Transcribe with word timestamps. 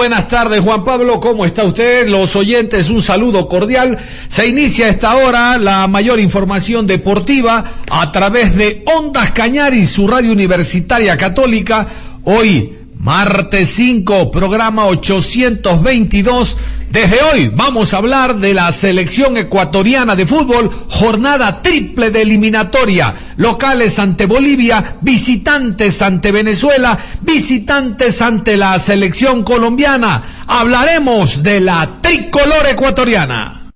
Buenas 0.00 0.28
tardes, 0.28 0.60
Juan 0.60 0.82
Pablo. 0.82 1.20
¿Cómo 1.20 1.44
está 1.44 1.62
usted? 1.62 2.08
Los 2.08 2.34
oyentes, 2.34 2.88
un 2.88 3.02
saludo 3.02 3.46
cordial. 3.46 3.98
Se 4.28 4.48
inicia 4.48 4.88
esta 4.88 5.14
hora 5.14 5.58
la 5.58 5.86
mayor 5.88 6.18
información 6.18 6.86
deportiva 6.86 7.82
a 7.90 8.10
través 8.10 8.56
de 8.56 8.82
Ondas 8.86 9.32
Cañari, 9.32 9.84
su 9.86 10.08
radio 10.08 10.32
universitaria 10.32 11.18
católica. 11.18 11.86
Hoy, 12.24 12.78
martes 13.00 13.70
5, 13.76 14.30
programa 14.30 14.84
822 14.86 16.56
desde 16.90 17.22
hoy 17.22 17.52
vamos 17.54 17.94
a 17.94 17.98
hablar 17.98 18.36
de 18.38 18.52
la 18.52 18.72
selección 18.72 19.36
ecuatoriana 19.36 20.16
de 20.16 20.26
fútbol, 20.26 20.68
jornada 20.88 21.62
triple 21.62 22.10
de 22.10 22.22
eliminatoria, 22.22 23.14
locales 23.36 24.00
ante 24.00 24.26
Bolivia, 24.26 24.96
visitantes 25.00 26.02
ante 26.02 26.32
Venezuela, 26.32 26.98
visitantes 27.20 28.20
ante 28.20 28.56
la 28.56 28.76
selección 28.80 29.44
colombiana. 29.44 30.44
Hablaremos 30.48 31.44
de 31.44 31.60
la 31.60 32.00
tricolor 32.02 32.66
ecuatoriana. 32.68 33.70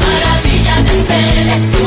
maravilla 0.00 0.82
de 0.82 1.04
selección, 1.06 1.77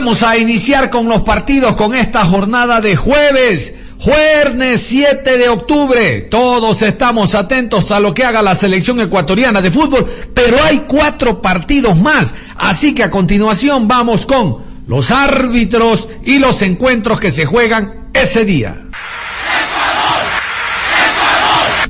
vamos 0.00 0.22
a 0.22 0.38
iniciar 0.38 0.88
con 0.88 1.10
los 1.10 1.24
partidos 1.24 1.76
con 1.76 1.94
esta 1.94 2.24
jornada 2.24 2.80
de 2.80 2.96
jueves. 2.96 3.74
Jueves 3.98 4.80
7 4.80 5.36
de 5.36 5.50
octubre. 5.50 6.22
Todos 6.22 6.80
estamos 6.80 7.34
atentos 7.34 7.90
a 7.90 8.00
lo 8.00 8.14
que 8.14 8.24
haga 8.24 8.40
la 8.40 8.54
selección 8.54 8.98
ecuatoriana 8.98 9.60
de 9.60 9.70
fútbol, 9.70 10.06
pero 10.32 10.56
hay 10.64 10.86
cuatro 10.88 11.42
partidos 11.42 11.98
más. 11.98 12.34
Así 12.56 12.94
que 12.94 13.02
a 13.02 13.10
continuación 13.10 13.88
vamos 13.88 14.24
con 14.24 14.64
los 14.86 15.10
árbitros 15.10 16.08
y 16.24 16.38
los 16.38 16.62
encuentros 16.62 17.20
que 17.20 17.30
se 17.30 17.44
juegan 17.44 18.08
ese 18.14 18.46
día. 18.46 18.86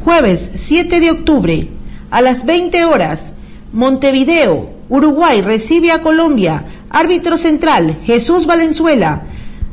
Jueves 0.02 0.50
7 0.56 0.98
de 0.98 1.10
octubre 1.12 1.68
a 2.10 2.20
las 2.20 2.44
20 2.44 2.86
horas. 2.86 3.32
Montevideo, 3.72 4.68
Uruguay 4.88 5.42
recibe 5.42 5.92
a 5.92 6.02
Colombia. 6.02 6.64
Árbitro 6.92 7.38
central, 7.38 8.00
Jesús 8.04 8.46
Valenzuela. 8.46 9.22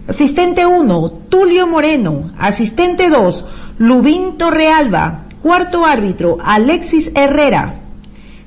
Asistente 0.08 0.68
1, 0.68 1.10
Tulio 1.30 1.66
Moreno. 1.66 2.30
Asistente 2.38 3.10
2, 3.10 3.46
Lubín 3.80 4.38
Torrealba. 4.38 5.24
Cuarto 5.42 5.84
árbitro, 5.84 6.38
Alexis 6.44 7.12
Herrera. 7.16 7.74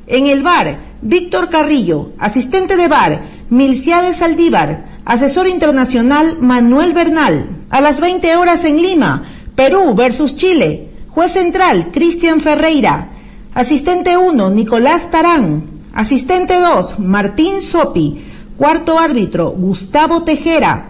En 0.07 0.27
el 0.27 0.45
bar, 0.45 0.79
Víctor 1.03 1.49
Carrillo. 1.49 2.11
Asistente 2.21 2.77
de 2.77 2.87
bar, 2.87 3.23
Milciades 3.51 4.19
Saldívar. 4.19 4.85
Asesor 5.05 5.49
internacional, 5.49 6.37
Manuel 6.39 6.93
Bernal. 6.93 7.47
A 7.71 7.81
las 7.81 8.01
20 8.01 8.37
horas 8.37 8.63
en 8.65 8.81
Lima, 8.81 9.25
Perú 9.57 9.95
versus 9.97 10.37
Chile. 10.37 10.91
Juez 11.09 11.33
central, 11.33 11.91
Cristian 11.93 12.41
Ferreira. 12.41 13.09
Asistente 13.53 14.17
1, 14.17 14.51
Nicolás 14.51 15.11
Tarán. 15.11 15.65
Asistente 15.93 16.55
2, 16.61 17.01
Martín 17.01 17.63
Sopi. 17.63 18.30
Cuarto 18.61 18.99
árbitro, 18.99 19.53
Gustavo 19.53 20.23
Tejera. 20.23 20.89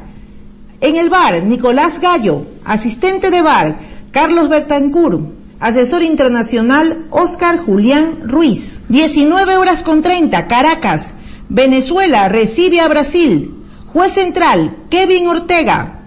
En 0.81 0.97
el 0.97 1.09
bar, 1.09 1.45
Nicolás 1.45 2.01
Gallo. 2.01 2.45
Asistente 2.65 3.31
de 3.31 3.43
bar, 3.43 3.79
Carlos 4.11 4.49
Bertancur. 4.49 5.29
Asesor 5.61 6.03
internacional, 6.03 7.07
Oscar 7.11 7.59
Julián 7.59 8.29
Ruiz. 8.29 8.81
19 8.89 9.57
horas 9.57 9.85
con 9.85 10.03
30, 10.03 10.49
Caracas. 10.49 11.13
Venezuela 11.49 12.29
recibe 12.29 12.81
a 12.81 12.89
Brasil. 12.89 13.55
Juez 13.93 14.15
central, 14.15 14.77
Kevin 14.91 15.29
Ortega. 15.29 16.01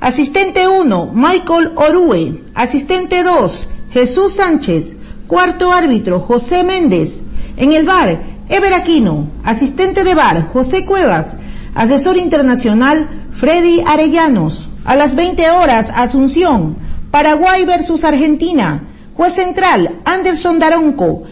Asistente 0.00 0.68
1, 0.68 1.12
Michael 1.14 1.72
Orue. 1.76 2.42
Asistente 2.52 3.22
2, 3.22 3.68
Jesús 3.90 4.34
Sánchez. 4.34 4.98
Cuarto 5.26 5.72
árbitro, 5.72 6.20
José 6.20 6.62
Méndez. 6.62 7.22
En 7.56 7.72
el 7.72 7.86
bar, 7.86 8.35
Ever 8.48 8.74
Aquino. 8.74 9.26
Asistente 9.44 10.04
de 10.04 10.14
bar, 10.14 10.48
José 10.52 10.84
Cuevas. 10.84 11.36
Asesor 11.74 12.16
internacional, 12.16 13.08
Freddy 13.32 13.82
Arellanos. 13.84 14.68
A 14.84 14.94
las 14.94 15.16
20 15.16 15.50
horas, 15.50 15.90
Asunción. 15.94 16.76
Paraguay 17.10 17.64
versus 17.64 18.04
Argentina. 18.04 18.84
Juez 19.14 19.34
central, 19.34 20.00
Anderson 20.04 20.58
Daronco. 20.58 21.24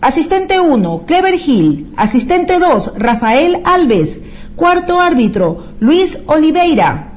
Asistente 0.00 0.58
1, 0.58 1.04
Clever 1.06 1.34
Hill. 1.34 1.92
Asistente 1.96 2.58
2, 2.58 2.94
Rafael 2.96 3.60
Alves. 3.64 4.20
Cuarto 4.56 5.00
árbitro, 5.00 5.68
Luis 5.78 6.18
Oliveira. 6.26 7.12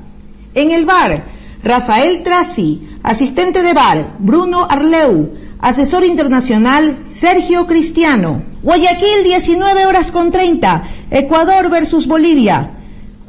En 0.53 0.71
el 0.71 0.85
bar, 0.85 1.23
Rafael 1.63 2.21
Trasi. 2.23 2.87
Asistente 3.01 3.63
de 3.63 3.73
bar, 3.73 4.13
Bruno 4.19 4.67
Arleu. 4.69 5.31
Asesor 5.59 6.05
internacional, 6.05 6.99
Sergio 7.05 7.65
Cristiano. 7.65 8.52
Guayaquil, 8.63 9.25
19 9.25 9.85
horas 9.85 10.09
con 10.09 10.31
30. 10.31 10.83
Ecuador 11.11 11.69
versus 11.69 12.07
Bolivia. 12.07 12.71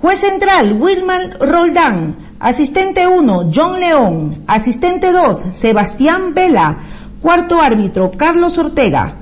Juez 0.00 0.20
central, 0.20 0.74
Wilman 0.80 1.34
Roldán. 1.40 2.16
Asistente 2.38 3.08
1, 3.08 3.50
John 3.52 3.80
León. 3.80 4.44
Asistente 4.46 5.10
2, 5.10 5.42
Sebastián 5.52 6.34
Vela. 6.34 6.76
Cuarto 7.20 7.60
árbitro, 7.60 8.12
Carlos 8.16 8.58
Ortega. 8.58 9.16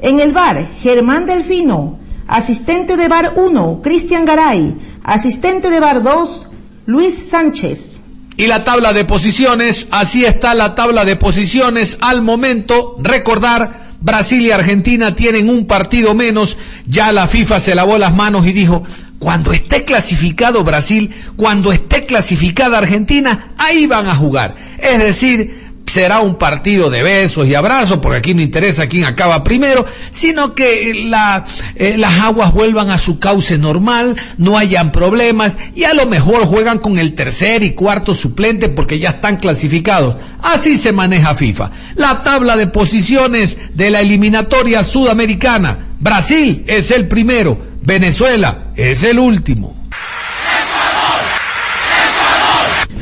En 0.00 0.20
el 0.20 0.32
bar, 0.32 0.68
Germán 0.80 1.26
Delfino. 1.26 1.98
Asistente 2.28 2.96
de 2.96 3.08
bar 3.08 3.32
1, 3.34 3.80
Cristian 3.82 4.24
Garay. 4.24 4.76
Asistente 5.02 5.68
de 5.70 5.80
bar 5.80 6.04
2, 6.04 6.46
Luis 6.86 7.28
Sánchez. 7.28 8.02
Y 8.36 8.46
la 8.46 8.62
tabla 8.62 8.92
de 8.92 9.04
posiciones, 9.04 9.88
así 9.90 10.24
está 10.24 10.54
la 10.54 10.76
tabla 10.76 11.04
de 11.04 11.16
posiciones 11.16 11.98
al 12.02 12.22
momento. 12.22 12.96
Recordar, 13.00 13.85
Brasil 14.00 14.40
y 14.40 14.50
Argentina 14.50 15.14
tienen 15.14 15.48
un 15.48 15.66
partido 15.66 16.14
menos. 16.14 16.58
Ya 16.86 17.12
la 17.12 17.26
FIFA 17.26 17.60
se 17.60 17.74
lavó 17.74 17.98
las 17.98 18.14
manos 18.14 18.46
y 18.46 18.52
dijo, 18.52 18.82
cuando 19.18 19.52
esté 19.52 19.84
clasificado 19.84 20.64
Brasil, 20.64 21.10
cuando 21.36 21.72
esté 21.72 22.06
clasificada 22.06 22.78
Argentina, 22.78 23.52
ahí 23.58 23.86
van 23.86 24.06
a 24.08 24.14
jugar. 24.14 24.54
Es 24.78 24.98
decir, 24.98 25.65
será 25.96 26.20
un 26.20 26.34
partido 26.34 26.90
de 26.90 27.02
besos 27.02 27.48
y 27.48 27.54
abrazos, 27.54 28.00
porque 28.00 28.18
aquí 28.18 28.34
no 28.34 28.42
interesa 28.42 28.86
quién 28.86 29.04
acaba 29.04 29.42
primero, 29.42 29.86
sino 30.10 30.54
que 30.54 30.90
eh, 30.90 31.96
las 31.96 32.20
aguas 32.20 32.52
vuelvan 32.52 32.90
a 32.90 32.98
su 32.98 33.18
cauce 33.18 33.56
normal, 33.56 34.14
no 34.36 34.58
hayan 34.58 34.92
problemas 34.92 35.56
y 35.74 35.84
a 35.84 35.94
lo 35.94 36.04
mejor 36.04 36.44
juegan 36.44 36.80
con 36.80 36.98
el 36.98 37.14
tercer 37.14 37.62
y 37.62 37.70
cuarto 37.70 38.12
suplente 38.12 38.68
porque 38.68 38.98
ya 38.98 39.08
están 39.08 39.38
clasificados. 39.38 40.16
Así 40.42 40.76
se 40.76 40.92
maneja 40.92 41.34
FIFA. 41.34 41.70
La 41.94 42.22
tabla 42.22 42.58
de 42.58 42.66
posiciones 42.66 43.56
de 43.72 43.88
la 43.88 44.02
eliminatoria 44.02 44.84
sudamericana. 44.84 45.78
Brasil 45.98 46.62
es 46.66 46.90
el 46.90 47.08
primero, 47.08 47.58
Venezuela 47.80 48.66
es 48.76 49.02
el 49.02 49.18
último. 49.18 49.75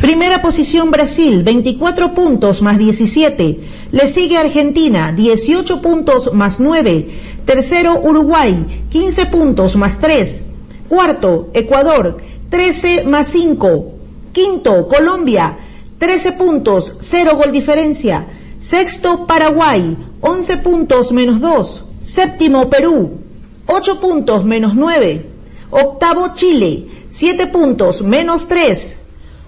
Primera 0.04 0.42
posición 0.42 0.90
Brasil, 0.90 1.42
24 1.42 2.12
puntos 2.12 2.60
más 2.60 2.76
17. 2.76 3.60
Le 3.90 4.06
sigue 4.06 4.36
Argentina, 4.36 5.12
18 5.12 5.80
puntos 5.80 6.34
más 6.34 6.60
9. 6.60 7.08
Tercero 7.46 7.98
Uruguay, 8.02 8.84
15 8.90 9.24
puntos 9.24 9.76
más 9.76 9.98
3. 10.00 10.42
Cuarto 10.90 11.48
Ecuador, 11.54 12.18
13 12.50 13.04
más 13.04 13.28
5. 13.28 13.92
Quinto 14.32 14.88
Colombia, 14.88 15.56
13 15.96 16.32
puntos, 16.32 16.96
0 17.00 17.36
gol 17.42 17.50
diferencia. 17.50 18.26
Sexto 18.60 19.26
Paraguay, 19.26 19.96
11 20.20 20.58
puntos 20.58 21.12
menos 21.12 21.40
2. 21.40 21.84
Séptimo 22.02 22.68
Perú, 22.68 23.20
8 23.68 24.00
puntos 24.00 24.44
menos 24.44 24.74
9. 24.74 25.26
Octavo 25.70 26.32
Chile, 26.34 26.88
7 27.08 27.46
puntos 27.46 28.02
menos 28.02 28.48
3. 28.48 28.98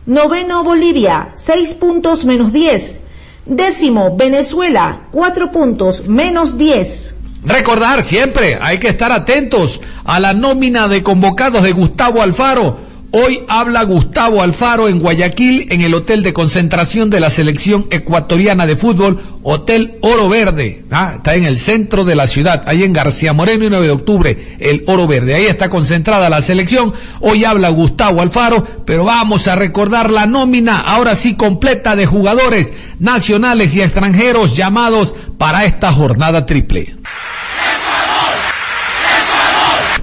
Noveno 0.07 0.63
Bolivia, 0.63 1.31
6 1.35 1.75
puntos 1.75 2.25
menos 2.25 2.53
10. 2.53 3.01
Décimo 3.45 4.17
Venezuela, 4.17 5.01
4 5.11 5.51
puntos 5.51 6.07
menos 6.07 6.57
10. 6.57 7.15
Recordar 7.45 8.05
siempre, 8.05 8.57
hay 8.61 8.79
que 8.79 8.89
estar 8.89 9.11
atentos 9.11 9.81
a 10.05 10.21
la 10.21 10.33
nómina 10.33 10.87
de 10.87 11.03
convocados 11.03 11.65
de 11.65 11.73
Gustavo 11.73 12.23
Alfaro 12.23 12.86
Hoy 13.13 13.43
habla 13.49 13.85
Gustavo 13.85 14.43
Alfaro 14.43 14.89
en 14.89 14.99
Guayaquil, 14.99 15.69
en 15.71 15.81
el 15.81 15.95
hotel 15.95 16.23
de 16.23 16.33
concentración 16.33 17.09
de 17.09 17.21
la 17.21 17.31
selección 17.31 17.87
ecuatoriana 17.91 18.67
de 18.67 18.77
fútbol, 18.77 19.21
Hotel 19.43 19.99
Oro 20.03 20.29
Verde. 20.29 20.85
Ah, 20.91 21.15
está 21.17 21.35
en 21.35 21.45
el 21.45 21.59
centro 21.59 22.05
de 22.05 22.17
la 22.17 22.27
ciudad, 22.27 22.65
ahí 22.67 22.83
en 22.83 22.93
García 22.93 23.33
Moreno 23.33 23.65
y 23.65 23.71
9 23.71 23.87
de 23.87 23.93
octubre, 23.93 24.57
el 24.59 24.83
Oro 24.87 25.07
Verde. 25.07 25.35
Ahí 25.35 25.47
está 25.47 25.69
concentrada 25.69 26.29
la 26.29 26.43
selección. 26.43 26.93
Hoy 27.21 27.45
habla 27.45 27.69
Gustavo 27.69 28.21
Alfaro, 28.21 28.67
pero 28.85 29.05
vamos 29.05 29.47
a 29.47 29.55
recordar 29.55 30.11
la 30.11 30.27
nómina, 30.27 30.79
ahora 30.79 31.15
sí 31.15 31.37
completa, 31.37 31.97
de 31.97 32.07
jugadores 32.07 32.75
nacionales 32.99 33.75
y 33.77 33.83
extranjeros 33.83 34.57
llamados 34.57 35.15
para 35.39 35.65
esta 35.65 35.93
jornada 35.93 36.45
triple. 36.45 36.97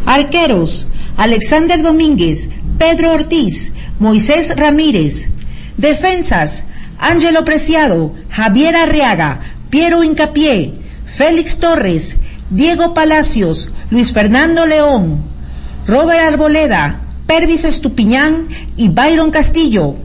Arqueros, 0.06 0.86
Alexander 1.18 1.82
Domínguez, 1.82 2.50
Pedro 2.78 3.14
Ortiz, 3.14 3.74
Moisés 4.00 4.56
Ramírez. 4.56 5.30
Defensas, 5.78 6.64
Ángelo 7.00 7.44
Preciado, 7.46 8.14
Javier 8.30 8.76
Arriaga, 8.76 9.42
Piero 9.70 10.04
Incapié, 10.04 10.74
Félix 11.06 11.58
Torres, 11.58 12.18
Diego 12.50 12.94
Palacios, 12.94 13.70
Luis 13.90 14.14
Fernando 14.14 14.66
León, 14.66 15.24
Robert 15.88 16.22
Arboleda, 16.22 17.02
Pervis 17.26 17.64
Estupiñán 17.64 18.48
y 18.78 18.90
Byron 18.90 19.32
Castillo. 19.32 19.96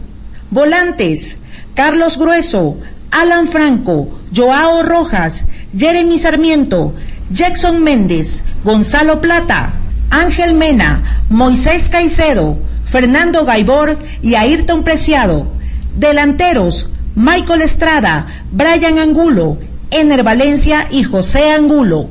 Volantes, 0.51 1.37
Carlos 1.75 2.19
Grueso, 2.19 2.79
Alan 3.11 3.49
Franco, 3.49 4.19
Joao 4.35 4.83
Rojas, 4.83 5.45
Jeremy 5.77 6.19
Sarmiento, 6.19 6.95
Jackson 7.31 7.83
Méndez, 7.83 8.41
Gonzalo 8.65 9.21
Plata, 9.21 9.75
Ángel 10.11 10.55
Mena, 10.55 11.23
Moisés 11.29 11.89
Caicedo, 11.89 12.59
Fernando 12.87 13.45
Gaibor 13.45 13.99
y 14.23 14.35
Ayrton 14.35 14.85
Preciado. 14.85 15.47
Delanteros, 15.97 16.89
Michael 17.15 17.63
Estrada, 17.63 18.45
Brian 18.53 18.99
Angulo, 18.99 19.59
Ener 19.91 20.23
Valencia 20.23 20.87
y 20.91 21.03
José 21.03 21.51
Angulo. 21.51 22.09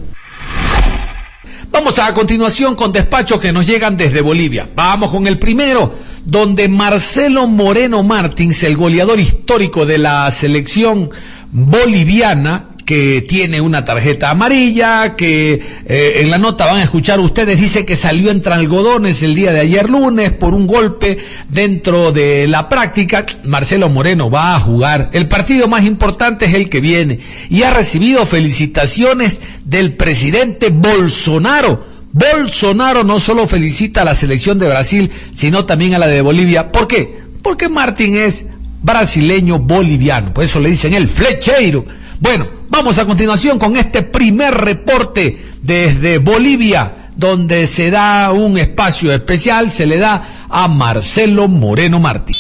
Vamos 1.72 2.00
a, 2.00 2.14
continuación 2.14 2.76
con 2.76 2.92
despachos 2.92 3.40
que 3.40 3.52
nos 3.52 3.66
llegan 3.66 3.96
desde 3.96 4.22
Bolivia. 4.22 4.70
Vamos 4.74 5.12
con 5.12 5.28
el 5.28 5.38
primero, 5.38 5.94
donde 6.26 6.68
Marcelo 6.68 7.48
Moreno 7.48 8.04
Martins, 8.04 8.64
el 8.64 8.76
goleador 8.76 9.20
histórico 9.20 9.86
de 9.86 9.98
la 9.98 10.30
selección 10.32 11.10
boliviana, 11.52 12.67
que 12.88 13.22
tiene 13.28 13.60
una 13.60 13.84
tarjeta 13.84 14.30
amarilla, 14.30 15.18
que 15.18 15.62
eh, 15.86 16.22
en 16.22 16.32
la 16.32 16.38
nota 16.38 16.66
van 16.66 16.78
a 16.78 16.84
escuchar 16.84 17.20
ustedes, 17.20 17.60
dice 17.60 17.86
que 17.86 17.98
salió 17.98 18.32
entre 18.32 18.54
algodones 18.54 19.22
el 19.24 19.36
día 19.36 19.52
de 19.52 19.60
ayer 19.60 19.90
lunes 19.90 20.32
por 20.32 20.54
un 20.54 20.66
golpe 20.66 21.18
dentro 21.50 22.14
de 22.14 22.48
la 22.48 22.70
práctica. 22.70 23.26
Marcelo 23.44 23.90
Moreno 23.90 24.32
va 24.32 24.56
a 24.56 24.60
jugar. 24.62 25.10
El 25.12 25.28
partido 25.28 25.68
más 25.68 25.84
importante 25.84 26.46
es 26.46 26.54
el 26.54 26.70
que 26.70 26.80
viene 26.80 27.20
y 27.50 27.64
ha 27.64 27.74
recibido 27.74 28.26
felicitaciones 28.26 29.42
del 29.66 29.98
presidente 29.98 30.70
Bolsonaro. 30.70 31.86
Bolsonaro 32.14 33.04
no 33.04 33.20
solo 33.20 33.48
felicita 33.48 34.04
a 34.04 34.06
la 34.06 34.16
selección 34.16 34.60
de 34.60 34.70
Brasil, 34.70 35.12
sino 35.32 35.66
también 35.66 35.94
a 35.94 36.00
la 36.00 36.08
de 36.08 36.22
Bolivia. 36.22 36.72
¿Por 36.72 36.88
qué? 36.88 37.20
Porque 37.42 37.68
Martín 37.68 38.16
es 38.16 38.48
brasileño 38.82 39.60
boliviano. 39.60 40.34
Por 40.34 40.46
eso 40.46 40.62
le 40.62 40.70
dicen 40.70 40.94
el 40.94 41.10
flecheiro. 41.10 41.86
Bueno, 42.20 42.48
vamos 42.70 42.98
a 42.98 43.06
continuación 43.06 43.60
con 43.60 43.76
este 43.76 44.02
primer 44.02 44.54
reporte 44.54 45.38
desde 45.62 46.18
Bolivia, 46.18 47.12
donde 47.16 47.68
se 47.68 47.92
da 47.92 48.32
un 48.32 48.58
espacio 48.58 49.12
especial, 49.12 49.70
se 49.70 49.86
le 49.86 49.98
da 49.98 50.48
a 50.50 50.68
Marcelo 50.68 51.48
Moreno 51.48 52.00
Martí. 52.00 52.34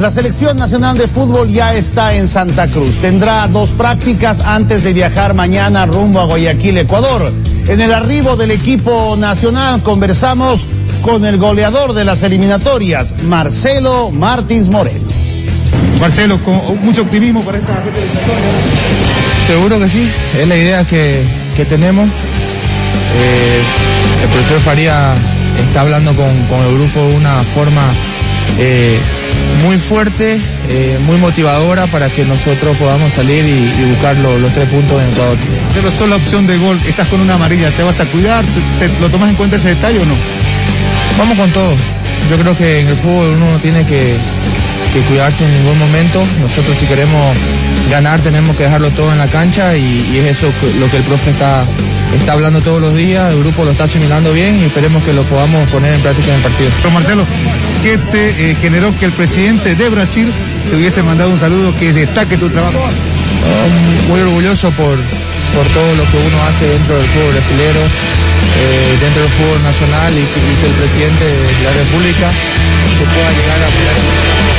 La 0.00 0.10
selección 0.10 0.56
nacional 0.56 0.96
de 0.96 1.08
fútbol 1.08 1.50
ya 1.50 1.74
está 1.74 2.14
en 2.14 2.26
Santa 2.26 2.68
Cruz. 2.68 2.96
Tendrá 2.96 3.46
dos 3.48 3.70
prácticas 3.70 4.40
antes 4.40 4.82
de 4.82 4.94
viajar 4.94 5.34
mañana 5.34 5.84
rumbo 5.84 6.20
a 6.20 6.26
Guayaquil, 6.26 6.78
Ecuador. 6.78 7.32
En 7.68 7.80
el 7.80 7.92
arribo 7.92 8.36
del 8.36 8.52
equipo 8.52 9.16
nacional 9.18 9.82
conversamos 9.82 10.66
con 11.02 11.26
el 11.26 11.36
goleador 11.36 11.92
de 11.92 12.04
las 12.04 12.22
eliminatorias, 12.22 13.22
Marcelo 13.24 14.10
Martins 14.10 14.70
Moreno. 14.70 15.21
Marcelo, 16.02 16.36
con 16.38 16.84
mucho 16.84 17.02
optimismo 17.02 17.44
para 17.44 17.58
esta 17.58 17.80
Seguro 19.46 19.78
que 19.78 19.88
sí, 19.88 20.10
es 20.36 20.48
la 20.48 20.56
idea 20.56 20.82
que, 20.84 21.24
tenemos. 21.68 22.08
Eh, 22.08 23.60
el 24.24 24.28
profesor 24.30 24.60
Faría 24.62 25.14
está 25.64 25.82
hablando 25.82 26.12
con, 26.16 26.26
el 26.26 26.74
grupo 26.74 27.06
de 27.06 27.14
una 27.14 27.44
forma 27.44 27.92
eh, 28.58 28.98
muy 29.64 29.78
fuerte, 29.78 30.40
eh, 30.68 30.98
muy 31.06 31.18
motivadora 31.18 31.86
para 31.86 32.10
que 32.10 32.24
nosotros 32.24 32.76
podamos 32.78 33.12
salir 33.12 33.44
y, 33.44 33.84
buscar 33.92 34.16
los 34.16 34.52
tres 34.54 34.68
puntos 34.70 35.00
en 35.04 35.12
Ecuador. 35.12 35.38
Pero 35.72 35.88
solo 35.92 36.10
la 36.10 36.16
opción 36.16 36.48
de 36.48 36.58
gol, 36.58 36.80
estás 36.84 37.06
con 37.06 37.20
una 37.20 37.34
amarilla, 37.34 37.70
¿te 37.70 37.84
vas 37.84 38.00
a 38.00 38.06
cuidar? 38.06 38.44
¿Lo 39.00 39.08
tomas 39.08 39.30
en 39.30 39.36
cuenta 39.36 39.54
ese 39.54 39.68
detalle 39.68 40.00
o 40.00 40.04
no? 40.04 40.16
Vamos 41.16 41.38
con 41.38 41.48
todo. 41.52 41.76
Yo 42.28 42.38
creo 42.38 42.56
que 42.56 42.80
en 42.80 42.88
el 42.88 42.96
fútbol 42.96 43.36
uno 43.36 43.58
tiene 43.60 43.86
que, 43.86 44.16
que 44.92 45.00
cuidarse 45.02 45.44
en 45.44 45.52
ningún 45.54 45.78
momento. 45.78 46.22
Nosotros 46.40 46.78
si 46.78 46.86
queremos 46.86 47.36
ganar 47.90 48.20
tenemos 48.20 48.56
que 48.56 48.64
dejarlo 48.64 48.90
todo 48.90 49.12
en 49.12 49.18
la 49.18 49.28
cancha 49.28 49.76
y, 49.76 50.18
es 50.18 50.38
eso 50.38 50.52
lo 50.78 50.90
que 50.90 50.98
el 50.98 51.02
profe 51.02 51.30
está, 51.30 51.64
está 52.14 52.32
hablando 52.32 52.60
todos 52.60 52.80
los 52.80 52.94
días, 52.94 53.32
el 53.32 53.40
grupo 53.40 53.64
lo 53.64 53.70
está 53.70 53.84
asimilando 53.84 54.32
bien 54.32 54.58
y 54.58 54.64
esperemos 54.64 55.02
que 55.02 55.12
lo 55.12 55.22
podamos 55.24 55.68
poner 55.70 55.94
en 55.94 56.00
práctica 56.02 56.28
en 56.28 56.36
el 56.36 56.42
partido. 56.42 56.70
Pero 56.76 56.90
Marcelo, 56.90 57.26
¿qué 57.82 57.96
te 57.98 58.50
eh, 58.50 58.56
generó 58.60 58.96
que 58.98 59.06
el 59.06 59.12
presidente 59.12 59.74
de 59.74 59.88
Brasil 59.88 60.30
te 60.70 60.76
hubiese 60.76 61.02
mandado 61.02 61.30
un 61.30 61.38
saludo 61.38 61.74
que 61.78 61.92
destaque 61.92 62.36
tu 62.36 62.48
trabajo? 62.50 62.78
muy 64.08 64.20
orgulloso 64.20 64.70
por, 64.72 64.96
por 65.54 65.66
todo 65.74 65.94
lo 65.96 66.04
que 66.04 66.16
uno 66.16 66.42
hace 66.44 66.66
dentro 66.66 66.96
del 66.96 67.06
fútbol 67.08 67.32
brasileño 67.32 67.80
eh, 67.80 68.96
dentro 69.00 69.22
del 69.22 69.30
fútbol 69.30 69.62
nacional 69.62 70.12
y, 70.12 70.20
y 70.20 70.56
que 70.60 70.66
el 70.66 70.72
presidente 70.74 71.24
de 71.24 71.64
la 71.64 71.72
República 71.72 72.30
que 72.98 73.04
pueda 73.04 73.30
llegar 73.30 73.58
a. 73.62 74.51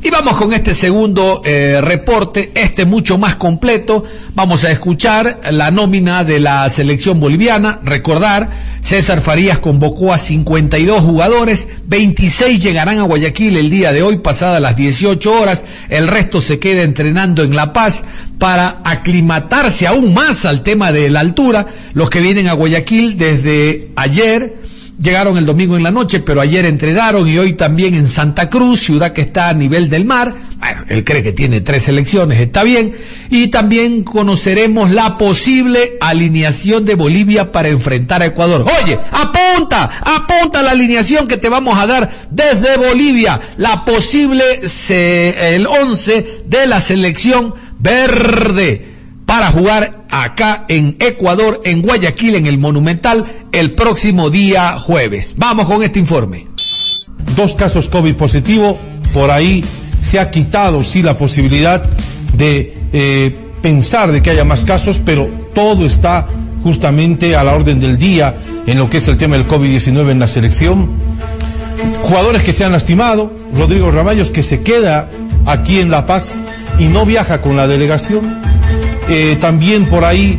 Y 0.00 0.10
vamos 0.10 0.36
con 0.36 0.52
este 0.52 0.72
segundo 0.72 1.42
eh, 1.44 1.80
reporte, 1.82 2.52
este 2.54 2.86
mucho 2.86 3.18
más 3.18 3.36
completo. 3.36 4.04
Vamos 4.34 4.64
a 4.64 4.70
escuchar 4.70 5.40
la 5.50 5.70
nómina 5.70 6.24
de 6.24 6.40
la 6.40 6.70
selección 6.70 7.20
boliviana. 7.20 7.80
Recordar, 7.82 8.48
César 8.80 9.20
Farías 9.20 9.58
convocó 9.58 10.12
a 10.12 10.16
52 10.18 11.02
jugadores, 11.02 11.68
26 11.88 12.62
llegarán 12.62 13.00
a 13.00 13.02
Guayaquil 13.02 13.56
el 13.56 13.68
día 13.68 13.92
de 13.92 14.02
hoy, 14.02 14.18
pasadas 14.20 14.62
las 14.62 14.76
18 14.76 15.30
horas. 15.30 15.64
El 15.90 16.06
resto 16.06 16.40
se 16.40 16.58
queda 16.58 16.84
entrenando 16.84 17.42
en 17.42 17.54
La 17.54 17.72
Paz 17.72 18.04
para 18.38 18.80
aclimatarse 18.84 19.86
aún 19.86 20.14
más 20.14 20.44
al 20.44 20.62
tema 20.62 20.90
de 20.90 21.10
la 21.10 21.20
altura. 21.20 21.66
Los 21.92 22.08
que 22.08 22.20
vienen 22.20 22.48
a 22.48 22.54
Guayaquil 22.54 23.18
desde 23.18 23.90
ayer, 23.96 24.54
Llegaron 25.00 25.38
el 25.38 25.46
domingo 25.46 25.76
en 25.76 25.84
la 25.84 25.92
noche, 25.92 26.18
pero 26.18 26.40
ayer 26.40 26.66
entrenaron 26.66 27.28
y 27.28 27.38
hoy 27.38 27.52
también 27.52 27.94
en 27.94 28.08
Santa 28.08 28.50
Cruz, 28.50 28.80
ciudad 28.80 29.12
que 29.12 29.20
está 29.20 29.48
a 29.48 29.54
nivel 29.54 29.88
del 29.88 30.04
mar. 30.04 30.34
Bueno, 30.58 30.82
él 30.88 31.04
cree 31.04 31.22
que 31.22 31.32
tiene 31.32 31.60
tres 31.60 31.88
elecciones, 31.88 32.40
está 32.40 32.64
bien. 32.64 32.96
Y 33.30 33.46
también 33.46 34.02
conoceremos 34.02 34.90
la 34.90 35.16
posible 35.16 35.92
alineación 36.00 36.84
de 36.84 36.96
Bolivia 36.96 37.52
para 37.52 37.68
enfrentar 37.68 38.22
a 38.22 38.26
Ecuador. 38.26 38.64
Oye, 38.82 38.98
apunta, 39.12 40.00
apunta 40.02 40.64
la 40.64 40.72
alineación 40.72 41.28
que 41.28 41.36
te 41.36 41.48
vamos 41.48 41.78
a 41.78 41.86
dar 41.86 42.10
desde 42.30 42.76
Bolivia. 42.76 43.40
La 43.56 43.84
posible, 43.84 44.42
el 44.88 45.64
11 45.64 46.42
de 46.44 46.66
la 46.66 46.80
selección 46.80 47.54
verde 47.78 48.84
para 49.24 49.52
jugar 49.52 49.97
acá 50.10 50.64
en 50.68 50.96
Ecuador, 50.98 51.60
en 51.64 51.82
Guayaquil, 51.82 52.36
en 52.36 52.46
el 52.46 52.58
Monumental, 52.58 53.24
el 53.52 53.74
próximo 53.74 54.30
día 54.30 54.78
jueves. 54.78 55.34
Vamos 55.36 55.66
con 55.66 55.82
este 55.82 55.98
informe. 55.98 56.46
Dos 57.36 57.54
casos 57.54 57.88
COVID 57.88 58.14
positivo, 58.14 58.78
por 59.12 59.30
ahí 59.30 59.64
se 60.02 60.18
ha 60.18 60.30
quitado, 60.30 60.82
sí, 60.84 61.02
la 61.02 61.16
posibilidad 61.16 61.82
de 62.34 62.76
eh, 62.92 63.36
pensar 63.62 64.12
de 64.12 64.22
que 64.22 64.30
haya 64.30 64.44
más 64.44 64.64
casos, 64.64 65.00
pero 65.04 65.28
todo 65.54 65.86
está 65.86 66.26
justamente 66.62 67.36
a 67.36 67.44
la 67.44 67.54
orden 67.54 67.80
del 67.80 67.98
día 67.98 68.36
en 68.66 68.78
lo 68.78 68.90
que 68.90 68.98
es 68.98 69.08
el 69.08 69.16
tema 69.16 69.36
del 69.36 69.46
COVID-19 69.46 70.10
en 70.10 70.18
la 70.18 70.28
selección. 70.28 70.90
Jugadores 72.02 72.42
que 72.42 72.52
se 72.52 72.64
han 72.64 72.72
lastimado, 72.72 73.32
Rodrigo 73.56 73.90
Ramallos 73.90 74.30
que 74.30 74.42
se 74.42 74.62
queda 74.62 75.10
aquí 75.46 75.78
en 75.78 75.90
La 75.90 76.06
Paz 76.06 76.38
y 76.78 76.86
no 76.86 77.06
viaja 77.06 77.40
con 77.40 77.56
la 77.56 77.66
delegación. 77.66 78.40
Eh, 79.08 79.36
también 79.40 79.86
por 79.86 80.04
ahí 80.04 80.38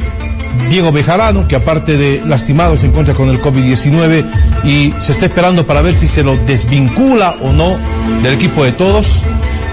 Diego 0.70 0.92
Bejarano, 0.92 1.48
que 1.48 1.56
aparte 1.56 1.98
de 1.98 2.22
lastimado 2.26 2.78
se 2.78 2.88
encuentra 2.88 3.16
con 3.16 3.30
el 3.30 3.42
COVID-19 3.42 4.26
y 4.64 4.94
se 5.00 5.12
está 5.12 5.26
esperando 5.26 5.66
para 5.66 5.82
ver 5.82 5.96
si 5.96 6.08
se 6.08 6.24
lo 6.24 6.38
desvincula 6.38 7.38
o 7.42 7.52
no 7.52 7.78
del 8.22 8.34
equipo 8.34 8.64
de 8.64 8.74
todos. 8.74 9.24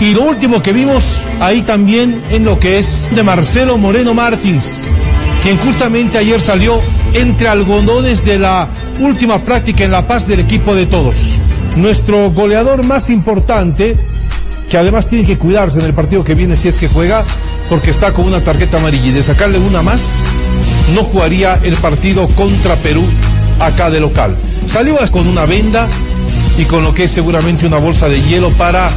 Y 0.01 0.13
lo 0.13 0.23
último 0.23 0.63
que 0.63 0.73
vimos 0.73 1.23
ahí 1.41 1.63
también 1.63 2.23
en 2.31 2.45
lo 2.45 2.59
que 2.59 2.79
es 2.79 3.09
de 3.15 3.23
Marcelo 3.23 3.79
Moreno 3.79 4.15
Martins, 4.15 4.87
quien 5.43 5.59
justamente 5.59 6.19
ayer 6.19 6.41
salió 6.41 6.81
entre 7.15 7.49
algodones 7.49 8.25
de 8.25 8.39
la 8.39 8.69
última 9.01 9.43
práctica 9.43 9.85
en 9.85 9.91
La 9.91 10.07
Paz 10.07 10.27
del 10.27 10.41
equipo 10.41 10.75
de 10.75 10.87
todos. 10.87 11.41
Nuestro 11.77 12.31
goleador 12.31 12.85
más 12.85 13.11
importante, 13.11 13.95
que 14.71 14.79
además 14.79 15.09
tiene 15.09 15.27
que 15.27 15.39
cuidarse 15.39 15.81
en 15.81 15.87
el 15.87 15.95
partido 15.95 16.25
que 16.25 16.35
viene 16.35 16.57
si 16.57 16.69
es 16.69 16.77
que 16.77 16.89
juega, 16.89 17.25
porque 17.69 17.91
está 17.91 18.13
con 18.13 18.27
una 18.27 18.41
tarjeta 18.41 18.79
amarilla 18.79 19.07
y 19.07 19.13
de 19.13 19.23
sacarle 19.23 19.59
una 19.59 19.83
más, 19.83 20.21
no 20.95 21.03
jugaría 21.05 21.59
el 21.63 21.75
partido 21.77 22.29
contra 22.29 22.77
Perú 22.77 23.05
acá 23.61 23.91
de 23.91 24.01
local. 24.01 24.37
Salió 24.67 24.97
con 25.11 25.27
una 25.27 25.47
venda 25.47 25.89
y 26.59 26.65
con 26.65 26.83
lo 26.83 26.95
que 26.95 27.05
es 27.05 27.11
seguramente 27.11 27.67
una 27.67 27.79
bolsa 27.79 28.09
de 28.09 28.21
hielo 28.23 28.51
para, 28.51 28.91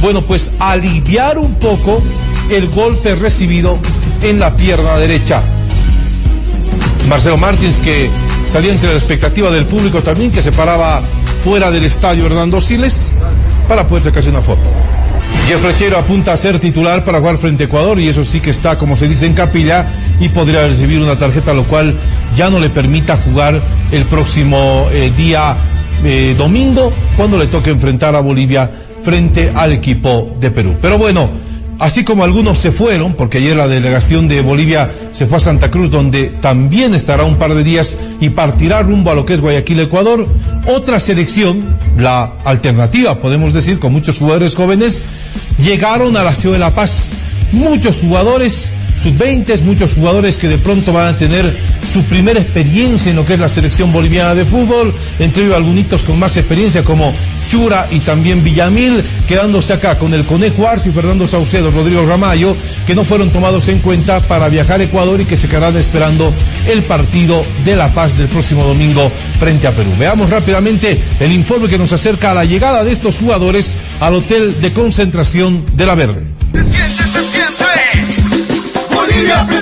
bueno, 0.00 0.22
pues 0.22 0.52
aliviar 0.58 1.38
un 1.38 1.54
poco 1.54 2.02
el 2.50 2.68
golpe 2.68 3.14
recibido 3.14 3.78
en 4.22 4.40
la 4.40 4.56
pierna 4.56 4.96
derecha. 4.96 5.42
Marcelo 7.08 7.36
Martins 7.36 7.76
que 7.76 8.10
salía 8.48 8.72
entre 8.72 8.90
la 8.90 8.96
expectativa 8.96 9.50
del 9.50 9.66
público 9.66 10.02
también, 10.02 10.32
que 10.32 10.42
se 10.42 10.52
paraba 10.52 11.00
fuera 11.44 11.70
del 11.70 11.84
estadio 11.84 12.26
Hernando 12.26 12.60
Siles 12.60 13.14
para 13.68 13.86
poder 13.86 14.04
sacarse 14.04 14.30
una 14.30 14.40
foto. 14.40 14.62
Jeff 15.46 15.60
Flechero 15.60 15.96
apunta 15.96 16.32
a 16.32 16.36
ser 16.36 16.58
titular 16.58 17.04
para 17.04 17.20
jugar 17.20 17.38
frente 17.38 17.64
a 17.64 17.66
Ecuador 17.66 18.00
y 18.00 18.08
eso 18.08 18.24
sí 18.24 18.40
que 18.40 18.50
está, 18.50 18.76
como 18.76 18.96
se 18.96 19.06
dice, 19.06 19.26
en 19.26 19.34
capilla 19.34 19.86
y 20.18 20.28
podría 20.28 20.66
recibir 20.66 21.00
una 21.00 21.16
tarjeta, 21.16 21.54
lo 21.54 21.62
cual 21.64 21.94
ya 22.36 22.50
no 22.50 22.58
le 22.58 22.68
permita 22.68 23.16
jugar 23.16 23.60
el 23.92 24.04
próximo 24.06 24.88
eh, 24.92 25.12
día 25.16 25.54
eh, 26.04 26.34
domingo 26.36 26.92
cuando 27.16 27.38
le 27.38 27.46
toque 27.46 27.70
enfrentar 27.70 28.16
a 28.16 28.20
Bolivia 28.20 28.70
frente 28.98 29.52
al 29.54 29.72
equipo 29.72 30.36
de 30.40 30.50
Perú. 30.50 30.76
Pero 30.82 30.98
bueno, 30.98 31.30
así 31.78 32.04
como 32.04 32.24
algunos 32.24 32.58
se 32.58 32.72
fueron, 32.72 33.14
porque 33.14 33.38
ayer 33.38 33.56
la 33.56 33.68
delegación 33.68 34.28
de 34.28 34.40
Bolivia 34.40 34.90
se 35.12 35.26
fue 35.26 35.38
a 35.38 35.40
Santa 35.40 35.70
Cruz, 35.70 35.90
donde 35.90 36.28
también 36.40 36.94
estará 36.94 37.24
un 37.24 37.36
par 37.36 37.54
de 37.54 37.64
días 37.64 37.96
y 38.20 38.30
partirá 38.30 38.82
rumbo 38.82 39.10
a 39.10 39.14
lo 39.14 39.26
que 39.26 39.34
es 39.34 39.40
Guayaquil, 39.40 39.80
Ecuador, 39.80 40.26
otra 40.66 41.00
selección, 41.00 41.76
la 41.98 42.34
alternativa, 42.44 43.20
podemos 43.20 43.52
decir, 43.52 43.78
con 43.78 43.92
muchos 43.92 44.18
jugadores 44.18 44.54
jóvenes, 44.54 45.02
llegaron 45.58 46.16
a 46.16 46.24
la 46.24 46.34
ciudad 46.34 46.54
de 46.54 46.60
La 46.60 46.70
Paz. 46.70 47.12
Muchos 47.52 48.00
jugadores 48.00 48.72
sub-20, 48.96 49.62
muchos 49.62 49.94
jugadores 49.94 50.38
que 50.38 50.48
de 50.48 50.58
pronto 50.58 50.92
van 50.92 51.14
a 51.14 51.18
tener 51.18 51.52
su 51.92 52.02
primera 52.04 52.40
experiencia 52.40 53.10
en 53.10 53.16
lo 53.16 53.24
que 53.24 53.34
es 53.34 53.40
la 53.40 53.48
selección 53.48 53.92
boliviana 53.92 54.34
de 54.34 54.44
fútbol, 54.44 54.92
entre 55.18 55.44
ellos 55.44 55.56
algunos 55.56 55.76
con 56.04 56.18
más 56.18 56.36
experiencia 56.36 56.82
como 56.82 57.12
Chura 57.48 57.86
y 57.90 58.00
también 58.00 58.42
Villamil, 58.42 59.04
quedándose 59.28 59.72
acá 59.72 59.98
con 59.98 60.12
el 60.14 60.24
Conejo 60.24 60.66
Arce 60.66 60.90
Fernando 60.90 61.26
Saucedo, 61.26 61.70
Rodrigo 61.70 62.04
Ramayo, 62.04 62.56
que 62.86 62.94
no 62.94 63.04
fueron 63.04 63.30
tomados 63.30 63.68
en 63.68 63.78
cuenta 63.78 64.20
para 64.20 64.48
viajar 64.48 64.80
a 64.80 64.84
Ecuador 64.84 65.20
y 65.20 65.24
que 65.24 65.36
se 65.36 65.48
quedarán 65.48 65.76
esperando 65.76 66.32
el 66.68 66.82
partido 66.82 67.44
de 67.64 67.76
La 67.76 67.92
Paz 67.92 68.16
del 68.18 68.28
próximo 68.28 68.64
domingo 68.64 69.12
frente 69.38 69.66
a 69.66 69.72
Perú. 69.72 69.90
Veamos 69.98 70.30
rápidamente 70.30 71.00
el 71.20 71.32
informe 71.32 71.68
que 71.68 71.78
nos 71.78 71.92
acerca 71.92 72.32
a 72.32 72.34
la 72.34 72.44
llegada 72.44 72.82
de 72.84 72.92
estos 72.92 73.18
jugadores 73.18 73.76
al 74.00 74.14
hotel 74.14 74.60
de 74.60 74.72
concentración 74.72 75.62
de 75.76 75.86
La 75.86 75.94
Verde. 75.94 76.24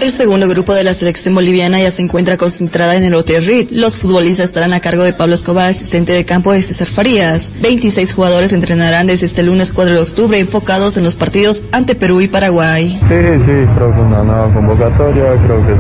El 0.01 0.13
segundo 0.13 0.49
grupo 0.49 0.75
de 0.75 0.85
la 0.85 0.93
selección 0.93 1.35
boliviana 1.35 1.81
ya 1.81 1.91
se 1.91 2.03
encuentra 2.03 2.37
concentrada 2.37 2.97
en 2.97 3.05
el 3.05 3.15
Hotel 3.15 3.45
Reed. 3.45 3.71
Los 3.71 3.99
futbolistas 3.99 4.47
estarán 4.47 4.73
a 4.73 4.81
cargo 4.81 5.03
de 5.03 5.13
Pablo 5.13 5.35
Escobar, 5.35 5.67
asistente 5.67 6.13
de 6.13 6.25
campo 6.25 6.53
de 6.53 6.61
César 6.61 6.89
Farías. 6.89 7.55
26 7.61 8.13
jugadores 8.13 8.53
entrenarán 8.53 9.07
desde 9.07 9.27
este 9.27 9.43
lunes 9.43 9.73
4 9.73 9.95
de 9.95 10.01
octubre 10.01 10.39
enfocados 10.39 10.97
en 10.97 11.05
los 11.05 11.17
partidos 11.17 11.65
ante 11.73 11.95
Perú 11.95 12.21
y 12.21 12.29
Paraguay. 12.29 12.99
Sí, 13.09 13.45
sí, 13.45 13.53
creo 13.75 13.95
una 14.05 14.23
nueva 14.23 14.53
convocatoria, 14.53 15.25
creo 15.45 15.67
que 15.67 15.75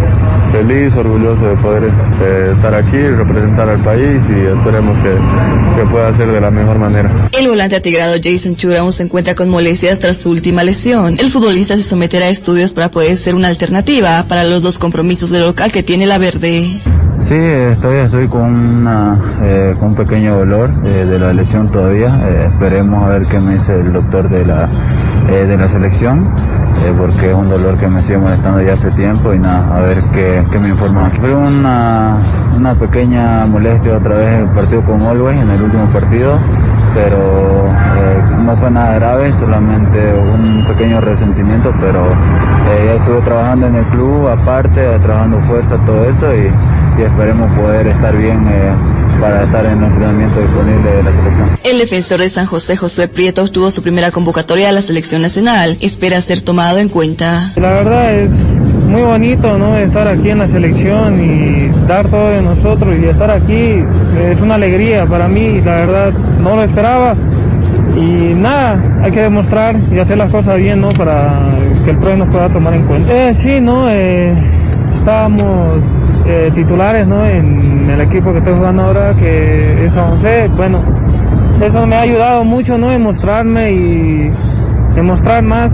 feliz, 0.55 0.95
orgulloso 0.95 1.45
de 1.47 1.57
poder 1.57 1.91
eh, 2.23 2.53
estar 2.55 2.75
aquí, 2.75 2.97
representar 2.97 3.69
al 3.69 3.81
país 3.81 4.23
y 4.29 4.57
esperemos 4.57 4.97
que, 4.99 5.11
que 5.77 5.91
pueda 5.91 6.15
ser 6.15 6.31
de 6.31 6.41
la 6.41 6.51
mejor 6.51 6.79
manera. 6.79 7.11
El 7.33 7.49
volante 7.49 7.75
atigrado 7.75 8.15
Jason 8.23 8.55
Chura 8.55 8.81
aún 8.81 8.93
se 8.93 9.03
encuentra 9.03 9.35
con 9.35 9.49
molestias 9.49 9.99
tras 9.99 10.17
su 10.17 10.31
última 10.31 10.63
lesión. 10.63 11.17
El 11.19 11.31
futbolista 11.31 11.77
se 11.77 11.83
someterá 11.83 12.27
a 12.27 12.29
estudios 12.29 12.73
para 12.73 12.89
poder 12.89 13.17
ser 13.17 13.35
una 13.35 13.49
alternativa 13.49 14.25
para 14.29 14.45
los 14.45 14.63
dos 14.63 14.79
compromisos 14.79 15.31
de 15.31 15.41
local 15.41 15.73
que 15.73 15.83
tiene 15.83 16.07
la 16.07 16.19
verde. 16.19 16.65
Sí, 17.21 17.35
estoy, 17.35 17.97
estoy 17.97 18.29
con, 18.29 18.43
una, 18.43 19.39
eh, 19.43 19.75
con 19.81 19.89
un 19.89 19.97
pequeño 19.97 20.37
dolor 20.37 20.71
eh, 20.85 21.07
de 21.07 21.19
la 21.19 21.33
lesión 21.33 21.69
todavía. 21.71 22.21
Eh, 22.29 22.49
esperemos 22.53 23.03
a 23.03 23.09
ver 23.09 23.27
qué 23.27 23.41
me 23.41 23.55
dice 23.55 23.75
el 23.81 23.93
doctor 23.93 24.29
de 24.29 24.45
la, 24.45 24.69
de 25.27 25.57
la 25.57 25.69
selección, 25.69 26.29
porque 26.93 27.31
es 27.31 27.35
un 27.35 27.49
dolor 27.49 27.77
que 27.79 27.89
me 27.89 28.03
sigue 28.03 28.19
molestando 28.19 28.63
ya 28.63 28.75
hace 28.75 28.91
tiempo 28.93 29.33
y 29.33 29.39
nada, 29.39 29.77
a 29.77 29.81
ver 29.81 29.99
qué, 30.13 30.59
me 30.59 30.69
informa. 30.69 31.11
Fue 31.21 31.35
una, 31.35 32.17
una 32.57 32.75
pequeña 32.75 33.47
molestia 33.47 33.97
otra 33.97 34.17
vez 34.17 34.29
en 34.35 34.41
el 34.41 34.49
partido 34.49 34.83
con 34.83 35.03
Always, 35.03 35.41
en 35.41 35.51
el 35.51 35.63
último 35.63 35.87
partido 35.87 36.39
pero 36.95 37.67
eh, 37.67 38.23
no 38.45 38.57
fue 38.57 38.71
nada 38.71 38.95
grave, 38.95 39.33
solamente 39.33 40.15
un 40.15 40.65
pequeño 40.65 41.01
resentimiento, 41.01 41.75
pero 41.81 42.07
eh, 42.07 42.85
ya 42.87 42.95
estuve 42.95 43.21
trabajando 43.23 43.67
en 43.67 43.75
el 43.75 43.85
club 43.87 44.29
aparte, 44.29 44.99
trabajando 45.01 45.41
fuerza, 45.41 45.77
todo 45.85 46.09
eso 46.09 46.33
y, 46.33 47.01
y 47.01 47.03
esperemos 47.03 47.51
poder 47.53 47.89
estar 47.89 48.17
bien. 48.17 48.39
Para 49.21 49.45
estar 49.45 49.65
en 49.65 49.79
el 49.79 49.85
entrenamiento 49.85 50.41
disponible 50.41 50.91
de 50.91 51.03
la 51.03 51.13
selección. 51.13 51.59
El 51.65 51.79
defensor 51.79 52.21
de 52.21 52.29
San 52.29 52.47
José, 52.47 52.77
José 52.77 53.09
Prieto, 53.09 53.43
obtuvo 53.43 53.71
su 53.71 53.83
primera 53.83 54.11
convocatoria 54.11 54.69
a 54.69 54.73
la 54.73 54.83
selección 54.83 55.23
nacional. 55.23 55.77
Espera 55.81 56.21
ser 56.21 56.41
tomado 56.41 56.79
en 56.79 56.89
cuenta. 56.89 57.53
La 57.57 57.73
verdad 57.73 58.15
es 58.15 58.31
muy 58.89 59.03
bonito 59.03 59.59
¿no? 59.59 59.77
estar 59.77 60.07
aquí 60.07 60.31
en 60.31 60.39
la 60.39 60.49
selección 60.49 61.19
y 61.21 61.87
dar 61.87 62.07
todo 62.09 62.31
de 62.31 62.43
nosotros 62.43 62.95
y 63.01 63.07
estar 63.07 63.31
aquí 63.31 63.83
es 64.31 64.41
una 64.41 64.55
alegría 64.55 65.07
para 65.07 65.27
mí, 65.27 65.61
la 65.63 65.79
verdad 65.79 66.13
no 66.41 66.57
lo 66.57 66.63
esperaba 66.63 67.17
y 67.97 68.35
nada, 68.35 68.81
hay 69.03 69.11
que 69.11 69.23
demostrar 69.23 69.77
y 69.93 69.99
hacer 69.99 70.19
las 70.19 70.31
cosas 70.31 70.59
bien 70.59 70.81
¿no? 70.81 70.91
para 70.91 71.41
que 71.85 71.91
el 71.91 71.97
PRO 71.97 72.17
nos 72.17 72.29
pueda 72.29 72.49
tomar 72.49 72.75
en 72.75 72.87
cuenta. 72.87 73.13
Eh, 73.13 73.35
sí, 73.35 73.61
¿no? 73.61 73.89
Eh, 73.89 74.33
estábamos 74.95 75.81
eh, 76.27 76.51
titulares 76.55 77.07
¿no? 77.07 77.25
en 77.27 77.89
el 77.91 78.01
equipo 78.01 78.33
que 78.33 78.39
estoy 78.39 78.55
jugando 78.55 78.83
ahora, 78.85 79.15
que 79.19 79.87
es 79.87 79.93
San 79.93 80.11
José. 80.11 80.49
Bueno, 80.57 80.81
eso 81.63 81.87
me 81.87 81.97
ha 81.97 82.01
ayudado 82.01 82.45
mucho 82.45 82.79
¿no? 82.79 82.93
en 82.93 83.03
mostrarme 83.03 83.73
y 83.73 84.31
demostrar 84.95 85.43
más 85.43 85.73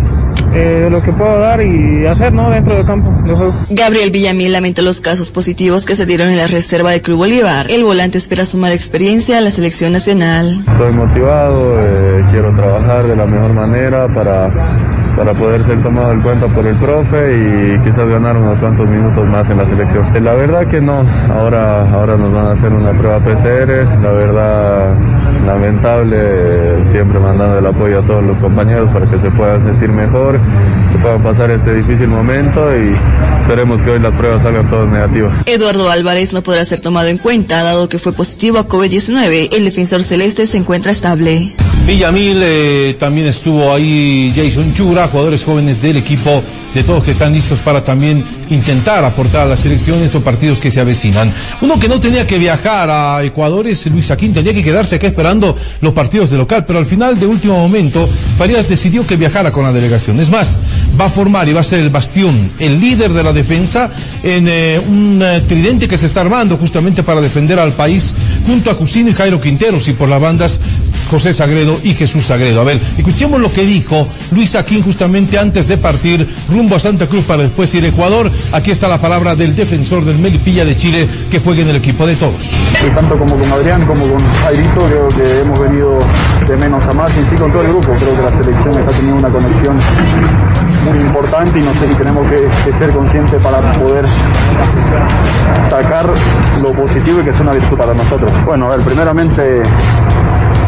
eh, 0.55 0.89
lo 0.91 1.01
que 1.03 1.13
puedo 1.13 1.39
dar 1.39 1.63
y 1.63 2.07
hacer 2.07 2.33
¿no? 2.33 2.51
dentro 2.51 2.75
del 2.75 2.85
campo 2.85 3.13
de 3.25 3.35
juego. 3.35 3.55
Gabriel 3.71 4.11
Villamil 4.11 4.53
lamentó 4.53 4.83
los 4.83 5.01
casos 5.01 5.31
positivos 5.31 5.87
que 5.87 5.95
se 5.95 6.07
dieron 6.07 6.29
en 6.29 6.37
la 6.37 6.47
reserva 6.47 6.91
del 6.91 7.03
Club 7.03 7.19
Bolívar. 7.19 7.71
El 7.71 7.85
volante 7.85 8.19
espera 8.19 8.45
sumar 8.45 8.73
experiencia 8.73 9.39
a 9.39 9.41
la 9.41 9.51
selección 9.51 9.93
nacional. 9.93 10.65
Estoy 10.67 10.93
motivado, 10.93 11.81
eh, 11.81 12.25
quiero 12.33 12.53
trabajar 12.55 13.05
de 13.05 13.15
la 13.17 13.27
mejor 13.27 13.53
manera 13.53 14.09
para, 14.13 14.51
para 15.21 15.35
poder 15.35 15.63
ser 15.65 15.83
tomado 15.83 16.13
en 16.13 16.23
cuenta 16.23 16.47
por 16.47 16.67
el 16.67 16.75
profe 16.77 17.37
y 17.37 17.79
quizás 17.81 18.09
ganar 18.09 18.39
unos 18.39 18.59
cuantos 18.59 18.87
minutos 18.87 19.29
más 19.29 19.51
en 19.51 19.59
la 19.59 19.67
selección. 19.67 20.07
Eh, 20.17 20.21
La 20.23 20.33
verdad 20.33 20.67
que 20.67 20.81
no, 20.81 21.05
ahora, 21.39 21.83
ahora 21.93 22.17
nos 22.17 22.33
van 22.33 22.47
a 22.47 22.53
hacer 22.53 22.73
una 22.73 22.91
prueba 22.93 23.19
PCR, 23.19 23.85
la 24.01 24.13
verdad 24.13 24.89
lamentable, 25.45 26.17
siempre 26.91 27.19
mandando 27.19 27.59
el 27.59 27.67
apoyo 27.67 28.01
a 28.01 28.03
todos 28.03 28.25
los 28.25 28.37
compañeros 28.39 28.91
para 28.93 29.07
que 29.07 29.19
se 29.19 29.31
puedan 29.31 29.65
sentir 29.71 29.91
mejor, 29.91 30.39
que 30.93 30.99
puedan 30.99 31.23
pasar 31.23 31.51
este 31.51 31.75
difícil 31.75 32.09
momento 32.09 32.67
y 32.77 32.95
esperemos 33.41 33.83
que 33.83 33.91
hoy 33.91 34.01
las 34.01 34.15
pruebas 34.15 34.43
salgan 34.43 34.69
todas 34.71 34.91
negativas. 34.91 35.33
Eduardo 35.47 35.91
Álvarez 35.91 36.33
no 36.33 36.43
podrá 36.43 36.65
ser 36.65 36.81
tomado 36.81 37.09
en 37.09 37.19
cuenta 37.19 37.63
dado 37.63 37.89
que 37.89 37.99
fue 37.99 38.13
positivo 38.13 38.59
a 38.59 38.69
COVID-19. 38.69 39.49
El 39.53 39.65
defensor 39.65 40.03
celeste 40.03 40.47
se 40.47 40.59
encuentra 40.59 40.93
estable. 40.93 41.53
Villamil, 41.87 42.41
eh, 42.43 42.97
también 42.99 43.27
estuvo 43.27 43.73
ahí 43.73 44.33
Jason 44.35 44.73
Chura, 44.75 45.09
jugadores 45.09 45.45
jóvenes 45.45 45.81
del 45.83 45.97
equipo 45.97 46.43
de 46.75 46.85
todos 46.85 47.03
que 47.03 47.11
están 47.11 47.33
listos 47.33 47.59
para 47.61 47.83
también 47.83 48.25
intentar 48.51 49.05
aportar 49.05 49.47
a 49.47 49.51
la 49.51 49.57
selección 49.57 49.99
en 49.99 50.05
estos 50.05 50.23
partidos 50.23 50.61
que 50.61 50.71
se 50.71 50.81
avecinan. 50.81 51.33
Uno 51.61 51.79
que 51.79 51.89
no 51.89 52.01
tenía 52.01 52.27
que 52.27 52.39
viajar 52.39 52.91
a 52.91 53.25
Ecuador 53.25 53.67
es 53.67 53.87
Luis 53.87 54.11
Aquín, 54.11 54.35
tenía 54.35 54.53
que 54.53 54.63
quedarse 54.63 54.97
acá 54.97 55.07
esperando 55.07 55.57
los 55.81 55.93
partidos 55.93 56.31
de 56.31 56.37
local, 56.37 56.65
pero 56.67 56.79
al 56.79 56.87
final 56.87 57.19
de 57.19 57.27
último 57.27 57.59
momento 57.59 58.09
Farías 58.37 58.69
decidió 58.69 59.07
que 59.07 59.17
viajara 59.17 59.53
con 59.53 59.65
la 59.65 59.73
delegación. 59.73 60.21
Es 60.21 60.31
más, 60.31 60.59
va 61.01 61.07
a 61.07 61.11
formar 61.11 61.49
y 61.49 61.53
va 61.53 61.61
a 61.61 61.65
ser 61.65 61.81
el 61.81 61.91
bastión, 61.91 62.35
el 62.59 62.81
líder 62.81 63.13
de 63.13 63.23
la 63.23 63.33
defensa 63.33 63.91
en 64.23 64.47
eh, 64.49 64.81
un 64.87 65.23
eh, 65.23 65.43
tridente 65.49 65.89
que 65.89 65.97
se 65.97 66.07
está 66.07 66.21
armando 66.21 66.57
justamente 66.57 67.03
para 67.03 67.21
defender 67.21 67.59
al 67.59 67.73
país 67.73 68.15
junto 68.47 68.71
a 68.71 68.77
Cusino 68.77 69.11
y 69.11 69.15
Jairo 69.15 69.41
Quinteros 69.41 69.89
y 69.89 69.93
por 69.93 70.09
las 70.09 70.21
bandas 70.21 70.61
José 71.11 71.33
Sagredo 71.33 71.79
y 71.83 71.95
Jesús 71.95 72.25
Sagredo. 72.27 72.61
A 72.61 72.65
ver, 72.65 72.81
escuchemos 72.97 73.41
lo 73.41 73.53
que 73.53 73.65
dijo 73.65 74.07
Luis 74.33 74.55
Aquín 74.55 74.83
justamente 74.83 75.39
antes 75.39 75.69
de 75.69 75.77
partir 75.79 76.29
rumbo 76.51 76.77
a 76.77 76.81
Santa 76.81 77.07
Cruz 77.07 77.25
para 77.25 77.43
después 77.43 77.75
ir 77.75 77.85
a 77.85 77.89
Ecuador. 77.89 78.31
Aquí 78.53 78.71
está 78.71 78.89
la 78.89 78.99
palabra 78.99 79.35
del 79.35 79.55
defensor 79.55 80.05
del 80.05 80.19
Melipilla 80.19 80.65
de 80.65 80.77
Chile 80.77 81.09
que 81.31 81.41
juega 81.41 81.63
en 81.63 81.69
el 81.69 81.77
equipo 81.77 82.07
de 82.07 82.17
todos. 82.17 82.51
Y 82.85 82.95
tanto 82.95 83.19
como 83.19 83.37
con 83.37 83.53
Adrián 83.53 83.87
como 83.87 84.09
con 84.09 84.19
Jairito 84.43 84.81
creo 84.89 85.09
que 85.09 85.41
hemos 85.41 85.59
venido 85.59 85.99
de 86.47 86.57
menos 86.57 86.85
a 86.85 86.93
más 86.93 87.11
y 87.13 87.31
sí 87.31 87.37
con 87.37 87.51
todo 87.53 87.63
el 87.63 87.69
grupo. 87.69 87.93
Creo 87.99 88.17
que 88.17 88.23
la 88.23 88.43
selección 88.43 88.79
está 88.79 88.93
teniendo 88.93 89.17
una 89.17 89.29
conexión 89.29 89.77
muy 90.89 90.99
importante 90.99 91.59
y 91.59 91.63
no 91.63 91.73
sé 91.75 91.89
si 91.89 91.95
tenemos 91.95 92.27
que, 92.31 92.71
que 92.71 92.79
ser 92.79 92.91
conscientes 92.91 93.43
para 93.43 93.73
poder 93.73 94.05
sacar 95.69 96.07
lo 96.63 96.73
positivo 96.73 97.21
y 97.21 97.25
que 97.25 97.31
es 97.31 97.41
una 97.41 97.53
virtud 97.53 97.77
para 97.77 97.95
nosotros. 97.95 98.31
Bueno, 98.45 98.67
a 98.67 98.77
ver, 98.77 98.85
primeramente 98.85 99.63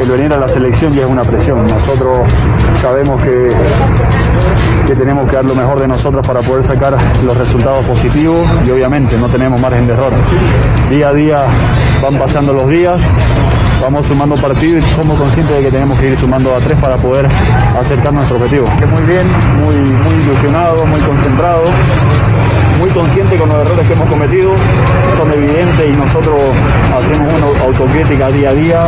el 0.02 0.10
venir 0.10 0.32
a 0.32 0.36
la 0.36 0.48
selección 0.48 0.92
ya 0.92 1.02
es 1.02 1.08
una 1.08 1.22
presión. 1.22 1.66
Nosotros 1.66 2.18
sabemos 2.80 3.20
que, 3.20 3.48
que 4.86 4.94
tenemos 4.96 5.28
que 5.30 5.36
dar 5.36 5.44
lo 5.44 5.54
mejor 5.54 5.80
de 5.80 5.86
nosotros 5.86 6.26
para 6.26 6.40
poder 6.40 6.64
sacar 6.64 6.96
los 7.24 7.36
resultados 7.36 7.84
positivos 7.84 8.46
y 8.66 8.70
obviamente 8.70 9.16
no 9.16 9.28
tenemos 9.28 9.60
margen 9.60 9.86
de 9.86 9.92
error. 9.92 10.12
Día 10.90 11.08
a 11.08 11.12
día 11.12 11.44
van 12.02 12.18
pasando 12.18 12.52
los 12.52 12.68
días, 12.68 13.00
vamos 13.80 14.04
sumando 14.06 14.34
partidos 14.36 14.84
y 14.84 14.94
somos 14.96 15.18
conscientes 15.18 15.56
de 15.56 15.62
que 15.62 15.70
tenemos 15.70 15.98
que 15.98 16.08
ir 16.10 16.18
sumando 16.18 16.54
a 16.54 16.58
tres 16.58 16.76
para 16.78 16.96
poder 16.96 17.26
acercar 17.78 18.12
nuestro 18.12 18.36
objetivo. 18.36 18.66
Muy 18.66 19.02
bien, 19.04 19.26
muy, 19.62 19.76
muy 19.76 20.14
ilusionado, 20.24 20.84
muy 20.84 21.00
concentrado, 21.00 21.62
muy 22.82 22.90
consciente 22.90 23.36
con 23.36 23.48
los 23.48 23.58
errores 23.58 23.86
que 23.86 23.92
hemos 23.92 24.08
cometido, 24.08 24.50
son 25.16 25.32
evidentes 25.32 25.86
y 25.86 25.96
nosotros 25.96 26.34
hacemos 26.98 27.32
una 27.32 27.64
autocrítica 27.64 28.28
día 28.30 28.50
a 28.50 28.54
día 28.54 28.80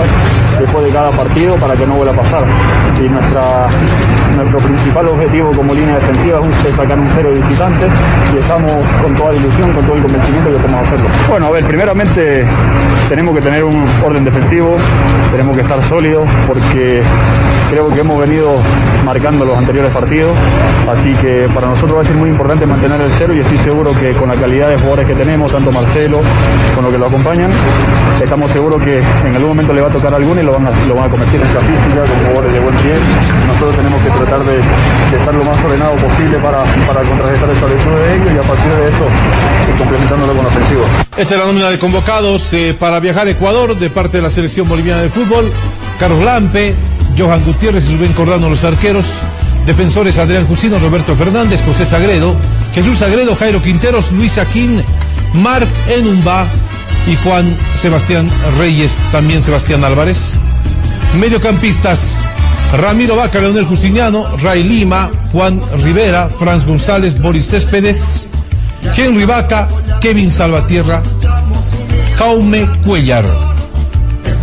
después 0.58 0.84
de 0.84 0.90
cada 0.90 1.10
partido 1.12 1.54
para 1.56 1.76
que 1.76 1.86
no 1.86 1.94
vuelva 1.94 2.12
a 2.12 2.16
pasar. 2.16 2.42
Y 2.98 3.08
nuestra, 3.08 3.68
nuestro 4.34 4.58
principal 4.58 5.06
objetivo 5.06 5.52
como 5.52 5.74
línea 5.74 5.94
defensiva 5.94 6.40
es 6.68 6.74
sacar 6.74 6.98
un 6.98 7.06
cero 7.14 7.30
de 7.30 7.38
visitantes 7.38 7.90
y 8.34 8.38
estamos 8.38 8.72
con 9.00 9.14
toda 9.14 9.30
la 9.30 9.38
ilusión, 9.38 9.72
con 9.72 9.84
todo 9.84 9.96
el 9.96 10.02
convencimiento 10.02 10.50
de 10.50 10.56
que 10.56 10.62
podemos 10.62 10.86
hacerlo. 10.88 11.08
Bueno, 11.30 11.46
a 11.46 11.50
ver, 11.50 11.64
primeramente 11.64 12.44
tenemos 13.08 13.32
que 13.36 13.42
tener 13.42 13.62
un 13.62 13.86
orden 14.04 14.24
defensivo, 14.24 14.76
tenemos 15.30 15.56
que 15.56 15.62
estar 15.62 15.80
sólidos 15.84 16.28
porque 16.48 17.00
creo 17.70 17.88
que 17.92 18.00
hemos 18.00 18.18
venido 18.18 18.54
marcando 19.04 19.44
los 19.44 19.56
anteriores 19.56 19.92
partidos, 19.92 20.32
así 20.90 21.12
que 21.14 21.48
para 21.54 21.68
nosotros 21.68 21.98
va 21.98 22.02
a 22.02 22.04
ser 22.04 22.16
muy 22.16 22.30
importante 22.30 22.66
mantener 22.66 23.00
el 23.00 23.12
cero 23.12 23.34
y 23.34 23.40
estoy 23.40 23.58
seguro 23.58 23.92
que 23.98 24.12
con 24.12 24.28
la 24.28 24.34
calidad 24.34 24.68
de 24.70 24.76
jugadores 24.76 25.06
que 25.06 25.14
tenemos, 25.14 25.50
tanto 25.52 25.70
Marcelo 25.72 26.20
con 26.74 26.84
los 26.84 26.92
que 26.92 26.98
lo 26.98 27.06
acompañan, 27.06 27.50
estamos 28.22 28.50
seguros 28.50 28.82
que 28.82 28.98
en 28.98 29.34
algún 29.34 29.48
momento 29.48 29.72
le 29.72 29.80
va 29.80 29.88
a 29.88 29.92
tocar 29.92 30.12
a 30.12 30.16
alguno 30.16 30.40
y 30.40 30.44
lo 30.44 30.52
van 30.52 30.66
a, 30.66 30.70
lo 30.86 30.94
van 30.94 31.04
a 31.04 31.08
convertir 31.08 31.40
en 31.40 31.46
esa 31.46 31.60
física 31.60 32.00
con 32.00 32.18
jugadores 32.20 32.52
de 32.52 32.60
buen 32.60 32.76
pie. 32.76 32.94
Nosotros 33.46 33.76
tenemos 33.76 34.02
que 34.02 34.10
tratar 34.10 34.44
de, 34.44 34.58
estar 35.16 35.34
lo 35.34 35.44
más 35.44 35.64
ordenado 35.64 35.96
posible 35.96 36.38
para, 36.38 36.58
para 36.86 37.02
contrarrestar 37.02 37.50
esa 37.50 37.66
virtud 37.66 37.92
de 37.92 38.14
ellos 38.16 38.30
y 38.34 38.38
a 38.38 38.42
partir 38.42 38.72
de 38.72 38.84
eso 38.88 39.04
complementándolo 39.78 40.34
con 40.34 40.46
ofensivo. 40.46 40.84
Esta 41.16 41.34
es 41.34 41.40
la 41.40 41.46
nómina 41.46 41.70
de 41.70 41.78
convocados 41.78 42.52
eh, 42.54 42.76
para 42.78 43.00
viajar 43.00 43.26
a 43.26 43.30
Ecuador 43.30 43.76
de 43.76 43.90
parte 43.90 44.18
de 44.18 44.22
la 44.22 44.30
selección 44.30 44.68
boliviana 44.68 45.02
de 45.02 45.10
fútbol. 45.10 45.50
Carlos 45.98 46.22
Lampe, 46.22 46.74
Johan 47.16 47.44
Gutiérrez 47.44 47.88
y 47.88 47.96
Rubén 47.96 48.12
Cordano 48.12 48.48
los 48.48 48.64
arqueros. 48.64 49.06
Defensores 49.66 50.18
Adrián 50.18 50.46
Jusino, 50.46 50.78
Roberto 50.78 51.14
Fernández, 51.16 51.62
José 51.64 51.86
Sagredo, 51.86 52.34
Jesús 52.74 52.98
Sagredo, 52.98 53.34
Jairo 53.34 53.62
Quinteros, 53.62 54.12
Luis 54.12 54.36
Aquín, 54.36 54.82
Marc 55.34 55.68
Enumba 55.88 56.46
y 57.06 57.16
Juan 57.16 57.56
Sebastián 57.76 58.30
Reyes, 58.58 59.02
también 59.10 59.42
Sebastián 59.42 59.82
Álvarez. 59.84 60.38
Mediocampistas, 61.18 62.22
Ramiro 62.76 63.16
Vaca, 63.16 63.40
Leonel 63.40 63.64
Justiniano, 63.64 64.26
Ray 64.42 64.64
Lima, 64.64 65.10
Juan 65.32 65.60
Rivera, 65.82 66.28
Franz 66.28 66.66
González, 66.66 67.20
Boris 67.20 67.46
Céspedes, 67.48 68.28
Henry 68.96 69.24
Vaca, 69.24 69.68
Kevin 70.00 70.30
Salvatierra, 70.30 71.02
Jaume 72.18 72.68
Cuellar. 72.84 73.53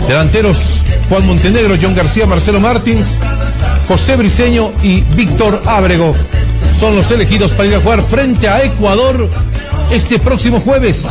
Delanteros, 0.08 0.84
Juan 1.10 1.26
Montenegro, 1.26 1.76
John 1.82 1.96
García, 1.96 2.26
Marcelo 2.26 2.60
Martins, 2.60 3.20
José 3.88 4.16
Briceño 4.16 4.72
y 4.84 5.02
Víctor 5.02 5.62
Ábrego. 5.66 6.14
Son 6.78 6.96
los 6.96 7.12
elegidos 7.12 7.52
para 7.52 7.70
ir 7.70 7.76
a 7.76 7.82
jugar 7.82 8.02
frente 8.02 8.48
a 8.48 8.64
Ecuador 8.64 9.30
este 9.92 10.20
próximo 10.20 10.60
jueves. 10.60 11.10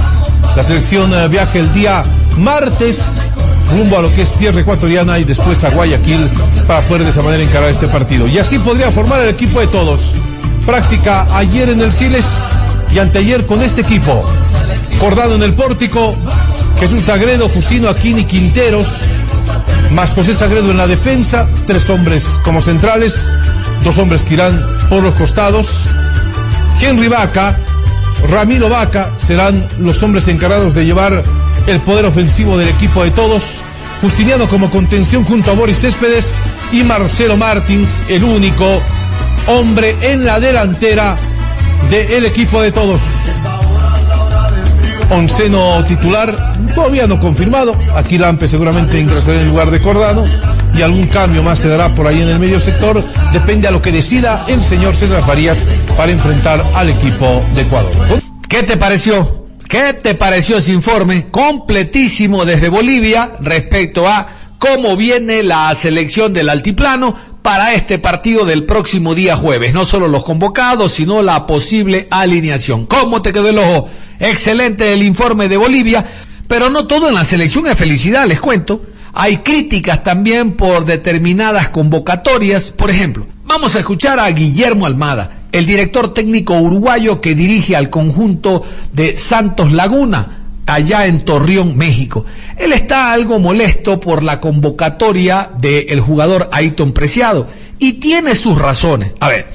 La 0.56 0.62
selección 0.62 1.12
eh, 1.14 1.28
viaja 1.28 1.58
el 1.58 1.72
día 1.72 2.04
martes 2.38 3.22
rumbo 3.70 3.98
a 3.98 4.02
lo 4.02 4.12
que 4.14 4.22
es 4.22 4.32
tierra 4.32 4.60
ecuatoriana 4.60 5.18
y 5.18 5.24
después 5.24 5.62
a 5.64 5.70
Guayaquil 5.70 6.28
para 6.66 6.86
poder 6.88 7.04
de 7.04 7.10
esa 7.10 7.22
manera 7.22 7.42
encarar 7.42 7.70
este 7.70 7.86
partido. 7.88 8.26
Y 8.26 8.38
así 8.38 8.58
podría 8.58 8.90
formar 8.90 9.20
el 9.20 9.28
equipo 9.28 9.60
de 9.60 9.66
todos. 9.68 10.16
Práctica 10.66 11.26
ayer 11.36 11.68
en 11.68 11.80
el 11.80 11.92
Siles 11.92 12.26
y 12.92 12.98
anteayer 12.98 13.46
con 13.46 13.62
este 13.62 13.82
equipo. 13.82 14.24
Cordado 14.98 15.36
en 15.36 15.42
el 15.42 15.54
pórtico, 15.54 16.14
Jesús 16.78 17.04
Sagredo, 17.04 17.48
Jusino 17.48 17.88
Aquini 17.88 18.24
Quinteros, 18.24 18.88
más 19.90 20.14
José 20.14 20.34
Sagredo 20.34 20.70
en 20.70 20.76
la 20.76 20.86
defensa, 20.86 21.48
tres 21.66 21.90
hombres 21.90 22.40
como 22.44 22.62
centrales, 22.62 23.28
dos 23.84 23.98
hombres 23.98 24.24
que 24.24 24.34
irán 24.34 24.58
por 24.88 25.02
los 25.02 25.14
costados. 25.14 25.86
Henry 26.80 27.08
Vaca, 27.08 27.58
Ramiro 28.28 28.68
Vaca 28.68 29.10
serán 29.18 29.68
los 29.78 30.02
hombres 30.02 30.28
encargados 30.28 30.74
de 30.74 30.84
llevar 30.84 31.22
el 31.66 31.80
poder 31.80 32.06
ofensivo 32.06 32.56
del 32.56 32.68
equipo 32.68 33.04
de 33.04 33.10
todos. 33.10 33.62
Justiniano 34.00 34.48
como 34.48 34.70
contención 34.70 35.24
junto 35.24 35.50
a 35.50 35.54
Boris 35.54 35.80
Céspedes 35.80 36.34
y 36.72 36.82
Marcelo 36.82 37.36
Martins, 37.36 38.02
el 38.08 38.24
único 38.24 38.80
hombre 39.46 39.96
en 40.00 40.24
la 40.24 40.40
delantera 40.40 41.16
del 41.90 42.24
equipo 42.24 42.62
de 42.62 42.72
todos. 42.72 43.02
Onceno 45.10 45.84
titular, 45.86 46.54
todavía 46.74 47.06
no 47.06 47.18
confirmado. 47.18 47.72
Aquí 47.96 48.16
Lampe 48.16 48.46
seguramente 48.46 49.00
ingresará 49.00 49.38
en 49.38 49.42
el 49.44 49.48
lugar 49.48 49.70
de 49.70 49.80
Cordano 49.80 50.24
y 50.76 50.82
algún 50.82 51.08
cambio 51.08 51.42
más 51.42 51.58
se 51.58 51.68
dará 51.68 51.92
por 51.94 52.06
ahí 52.06 52.22
en 52.22 52.28
el 52.28 52.38
medio 52.38 52.60
sector. 52.60 53.02
Depende 53.32 53.66
a 53.66 53.70
lo 53.70 53.82
que 53.82 53.92
decida 53.92 54.44
el 54.48 54.62
señor 54.62 54.94
César 54.94 55.24
Farías 55.24 55.66
para 55.96 56.12
enfrentar 56.12 56.64
al 56.74 56.90
equipo 56.90 57.44
de 57.54 57.62
Ecuador. 57.62 57.92
¿Qué 58.48 58.62
te 58.62 58.76
pareció? 58.76 59.46
¿Qué 59.68 59.94
te 59.94 60.14
pareció 60.14 60.58
ese 60.58 60.72
informe 60.72 61.26
completísimo 61.30 62.44
desde 62.44 62.68
Bolivia 62.68 63.32
respecto 63.40 64.08
a 64.08 64.28
cómo 64.58 64.96
viene 64.96 65.42
la 65.42 65.74
selección 65.74 66.32
del 66.32 66.48
altiplano 66.48 67.16
para 67.42 67.74
este 67.74 67.98
partido 67.98 68.44
del 68.44 68.64
próximo 68.64 69.14
día 69.14 69.36
jueves? 69.36 69.74
No 69.74 69.84
solo 69.84 70.08
los 70.08 70.24
convocados, 70.24 70.92
sino 70.92 71.22
la 71.22 71.46
posible 71.46 72.06
alineación. 72.10 72.86
¿Cómo 72.86 73.22
te 73.22 73.32
quedó 73.32 73.48
el 73.48 73.58
ojo? 73.58 73.88
Excelente 74.18 74.92
el 74.92 75.02
informe 75.02 75.48
de 75.48 75.56
Bolivia, 75.56 76.04
pero 76.46 76.70
no 76.70 76.86
todo 76.86 77.08
en 77.08 77.14
la 77.14 77.24
selección 77.24 77.66
es 77.66 77.78
felicidad, 77.78 78.26
les 78.26 78.40
cuento. 78.40 78.82
Hay 79.12 79.38
críticas 79.38 80.04
también 80.04 80.52
por 80.52 80.84
determinadas 80.84 81.70
convocatorias. 81.70 82.70
Por 82.70 82.90
ejemplo, 82.90 83.26
vamos 83.44 83.74
a 83.74 83.80
escuchar 83.80 84.20
a 84.20 84.30
Guillermo 84.30 84.86
Almada, 84.86 85.44
el 85.52 85.66
director 85.66 86.14
técnico 86.14 86.54
uruguayo 86.54 87.20
que 87.20 87.34
dirige 87.34 87.74
al 87.74 87.90
conjunto 87.90 88.62
de 88.92 89.16
Santos 89.16 89.72
Laguna, 89.72 90.39
allá 90.74 91.06
en 91.06 91.24
Torreón, 91.24 91.76
México. 91.76 92.24
Él 92.56 92.72
está 92.72 93.12
algo 93.12 93.38
molesto 93.38 94.00
por 94.00 94.22
la 94.22 94.40
convocatoria 94.40 95.50
del 95.58 96.00
jugador 96.00 96.48
Ayton 96.52 96.92
Preciado 96.92 97.48
y 97.78 97.94
tiene 97.94 98.34
sus 98.34 98.58
razones. 98.58 99.12
A 99.20 99.28
ver, 99.28 99.46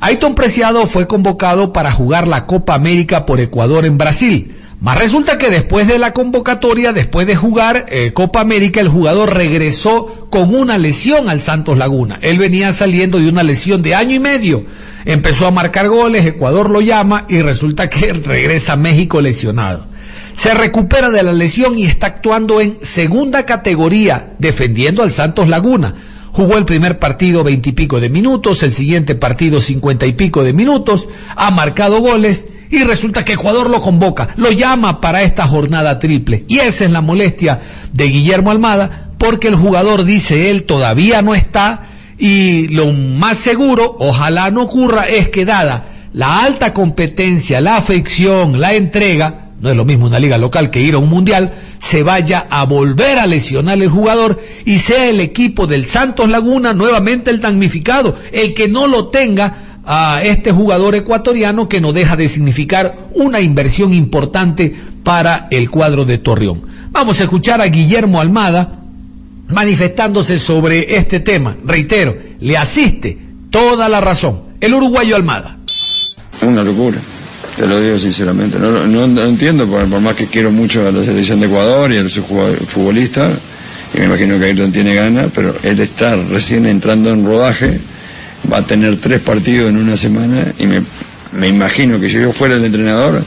Ayton 0.00 0.34
Preciado 0.34 0.86
fue 0.86 1.06
convocado 1.06 1.72
para 1.72 1.92
jugar 1.92 2.28
la 2.28 2.46
Copa 2.46 2.74
América 2.74 3.26
por 3.26 3.40
Ecuador 3.40 3.84
en 3.84 3.98
Brasil. 3.98 4.54
Más 4.80 4.98
resulta 4.98 5.38
que 5.38 5.48
después 5.48 5.88
de 5.88 5.98
la 5.98 6.12
convocatoria, 6.12 6.92
después 6.92 7.26
de 7.26 7.36
jugar 7.36 7.86
eh, 7.88 8.12
Copa 8.12 8.42
América, 8.42 8.80
el 8.80 8.88
jugador 8.88 9.32
regresó 9.34 10.28
con 10.28 10.54
una 10.54 10.76
lesión 10.76 11.30
al 11.30 11.40
Santos 11.40 11.78
Laguna. 11.78 12.18
Él 12.20 12.38
venía 12.38 12.70
saliendo 12.70 13.18
de 13.18 13.30
una 13.30 13.42
lesión 13.42 13.82
de 13.82 13.94
año 13.94 14.14
y 14.14 14.18
medio. 14.18 14.66
Empezó 15.06 15.46
a 15.46 15.50
marcar 15.50 15.88
goles, 15.88 16.26
Ecuador 16.26 16.68
lo 16.68 16.82
llama 16.82 17.24
y 17.30 17.40
resulta 17.40 17.88
que 17.88 18.12
regresa 18.24 18.74
a 18.74 18.76
México 18.76 19.22
lesionado. 19.22 19.86
Se 20.34 20.52
recupera 20.52 21.10
de 21.10 21.22
la 21.22 21.32
lesión 21.32 21.78
y 21.78 21.86
está 21.86 22.08
actuando 22.08 22.60
en 22.60 22.78
segunda 22.82 23.46
categoría, 23.46 24.34
defendiendo 24.38 25.02
al 25.02 25.10
Santos 25.10 25.48
Laguna. 25.48 25.94
Jugó 26.32 26.58
el 26.58 26.64
primer 26.64 26.98
partido 26.98 27.44
veintipico 27.44 28.00
de 28.00 28.10
minutos, 28.10 28.64
el 28.64 28.72
siguiente 28.72 29.14
partido 29.14 29.60
cincuenta 29.60 30.06
y 30.06 30.12
pico 30.14 30.42
de 30.42 30.52
minutos, 30.52 31.08
ha 31.36 31.52
marcado 31.52 32.00
goles 32.00 32.46
y 32.70 32.82
resulta 32.82 33.24
que 33.24 33.34
Ecuador 33.34 33.70
lo 33.70 33.80
convoca, 33.80 34.30
lo 34.36 34.50
llama 34.50 35.00
para 35.00 35.22
esta 35.22 35.46
jornada 35.46 36.00
triple. 36.00 36.44
Y 36.48 36.58
esa 36.58 36.84
es 36.84 36.90
la 36.90 37.00
molestia 37.00 37.60
de 37.92 38.06
Guillermo 38.06 38.50
Almada, 38.50 39.10
porque 39.18 39.46
el 39.46 39.54
jugador 39.54 40.04
dice 40.04 40.50
él 40.50 40.64
todavía 40.64 41.22
no 41.22 41.36
está 41.36 41.86
y 42.18 42.66
lo 42.68 42.92
más 42.92 43.38
seguro, 43.38 43.96
ojalá 44.00 44.50
no 44.50 44.62
ocurra, 44.62 45.04
es 45.04 45.28
que 45.28 45.44
dada 45.44 45.86
la 46.12 46.42
alta 46.42 46.74
competencia, 46.74 47.60
la 47.60 47.76
afección, 47.76 48.60
la 48.60 48.74
entrega, 48.74 49.43
no 49.60 49.70
es 49.70 49.76
lo 49.76 49.84
mismo 49.84 50.06
una 50.06 50.18
liga 50.18 50.38
local 50.38 50.70
que 50.70 50.80
ir 50.80 50.94
a 50.94 50.98
un 50.98 51.08
mundial, 51.08 51.54
se 51.78 52.02
vaya 52.02 52.46
a 52.50 52.64
volver 52.64 53.18
a 53.18 53.26
lesionar 53.26 53.80
el 53.80 53.88
jugador 53.88 54.38
y 54.64 54.78
sea 54.78 55.08
el 55.08 55.20
equipo 55.20 55.66
del 55.66 55.86
Santos 55.86 56.28
Laguna 56.28 56.74
nuevamente 56.74 57.30
el 57.30 57.40
damnificado, 57.40 58.16
el 58.32 58.54
que 58.54 58.68
no 58.68 58.86
lo 58.86 59.08
tenga 59.08 59.80
a 59.86 60.22
este 60.22 60.50
jugador 60.52 60.94
ecuatoriano 60.94 61.68
que 61.68 61.80
no 61.80 61.92
deja 61.92 62.16
de 62.16 62.28
significar 62.28 63.08
una 63.14 63.40
inversión 63.40 63.92
importante 63.92 64.74
para 65.02 65.48
el 65.50 65.70
cuadro 65.70 66.04
de 66.04 66.18
Torreón. 66.18 66.62
Vamos 66.90 67.20
a 67.20 67.24
escuchar 67.24 67.60
a 67.60 67.66
Guillermo 67.66 68.20
Almada 68.20 68.80
manifestándose 69.48 70.38
sobre 70.38 70.96
este 70.96 71.20
tema. 71.20 71.56
Reitero, 71.64 72.16
le 72.40 72.56
asiste 72.56 73.18
toda 73.50 73.88
la 73.88 74.00
razón. 74.00 74.40
El 74.60 74.74
uruguayo 74.74 75.16
Almada. 75.16 75.58
Una 76.42 76.62
locura 76.62 76.98
te 77.56 77.66
lo 77.66 77.80
digo 77.80 77.98
sinceramente. 77.98 78.58
No, 78.58 78.86
no, 78.86 79.22
entiendo, 79.22 79.66
por, 79.66 79.86
más 79.86 80.16
que 80.16 80.26
quiero 80.26 80.50
mucho 80.50 80.86
a 80.86 80.92
la 80.92 81.04
selección 81.04 81.40
de 81.40 81.46
Ecuador 81.46 81.92
y 81.92 81.98
a 81.98 82.02
los 82.02 82.12
futbolistas, 82.14 83.32
y 83.94 83.98
me 83.98 84.06
imagino 84.06 84.38
que 84.38 84.46
Ayrton 84.46 84.72
tiene 84.72 84.94
ganas, 84.94 85.28
pero 85.34 85.54
él 85.62 85.78
está 85.80 86.16
recién 86.16 86.66
entrando 86.66 87.10
en 87.10 87.24
rodaje, 87.24 87.78
va 88.52 88.58
a 88.58 88.62
tener 88.62 88.96
tres 88.96 89.20
partidos 89.20 89.70
en 89.70 89.76
una 89.76 89.96
semana, 89.96 90.46
y 90.58 90.66
me, 90.66 90.82
me 91.32 91.48
imagino 91.48 92.00
que 92.00 92.08
si 92.08 92.14
yo 92.14 92.32
fuera 92.32 92.56
el 92.56 92.64
entrenador 92.64 93.22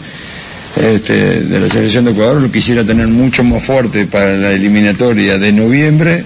este, 0.75 1.41
de 1.41 1.59
la 1.59 1.69
selección 1.69 2.05
de 2.05 2.11
Ecuador, 2.11 2.41
lo 2.41 2.51
quisiera 2.51 2.83
tener 2.83 3.07
mucho 3.07 3.43
más 3.43 3.63
fuerte 3.63 4.05
para 4.05 4.35
la 4.35 4.51
eliminatoria 4.51 5.37
de 5.39 5.53
noviembre, 5.53 6.25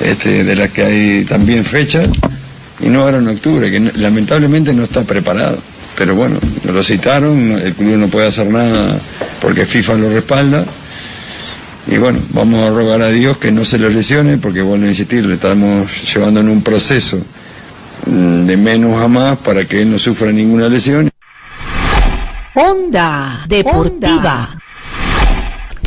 este, 0.00 0.44
de 0.44 0.56
la 0.56 0.68
que 0.68 0.82
hay 0.82 1.24
también 1.24 1.64
fechas, 1.64 2.08
y 2.80 2.86
no 2.86 3.02
ahora 3.02 3.18
en 3.18 3.28
octubre, 3.28 3.70
que 3.70 3.80
lamentablemente 3.96 4.72
no 4.72 4.84
está 4.84 5.02
preparado 5.02 5.58
pero 5.96 6.14
bueno, 6.14 6.38
lo 6.70 6.82
citaron, 6.82 7.52
el 7.52 7.74
club 7.74 7.96
no 7.96 8.08
puede 8.08 8.28
hacer 8.28 8.46
nada 8.48 8.98
porque 9.40 9.66
FIFA 9.66 9.94
lo 9.94 10.08
respalda. 10.10 10.64
Y 11.88 11.98
bueno, 11.98 12.20
vamos 12.30 12.62
a 12.62 12.70
rogar 12.70 13.02
a 13.02 13.08
Dios 13.08 13.38
que 13.38 13.50
no 13.50 13.64
se 13.64 13.78
lo 13.78 13.88
lesione, 13.88 14.38
porque 14.38 14.62
bueno, 14.62 14.86
insistir, 14.86 15.26
le 15.26 15.34
estamos 15.34 16.14
llevando 16.14 16.40
en 16.40 16.48
un 16.48 16.62
proceso 16.62 17.18
mm, 18.06 18.46
de 18.46 18.56
menos 18.56 19.02
a 19.02 19.08
más 19.08 19.38
para 19.38 19.64
que 19.64 19.82
él 19.82 19.90
no 19.90 19.98
sufra 19.98 20.30
ninguna 20.30 20.68
lesión. 20.68 21.10
Onda 22.54 23.44
Deportiva. 23.48 24.58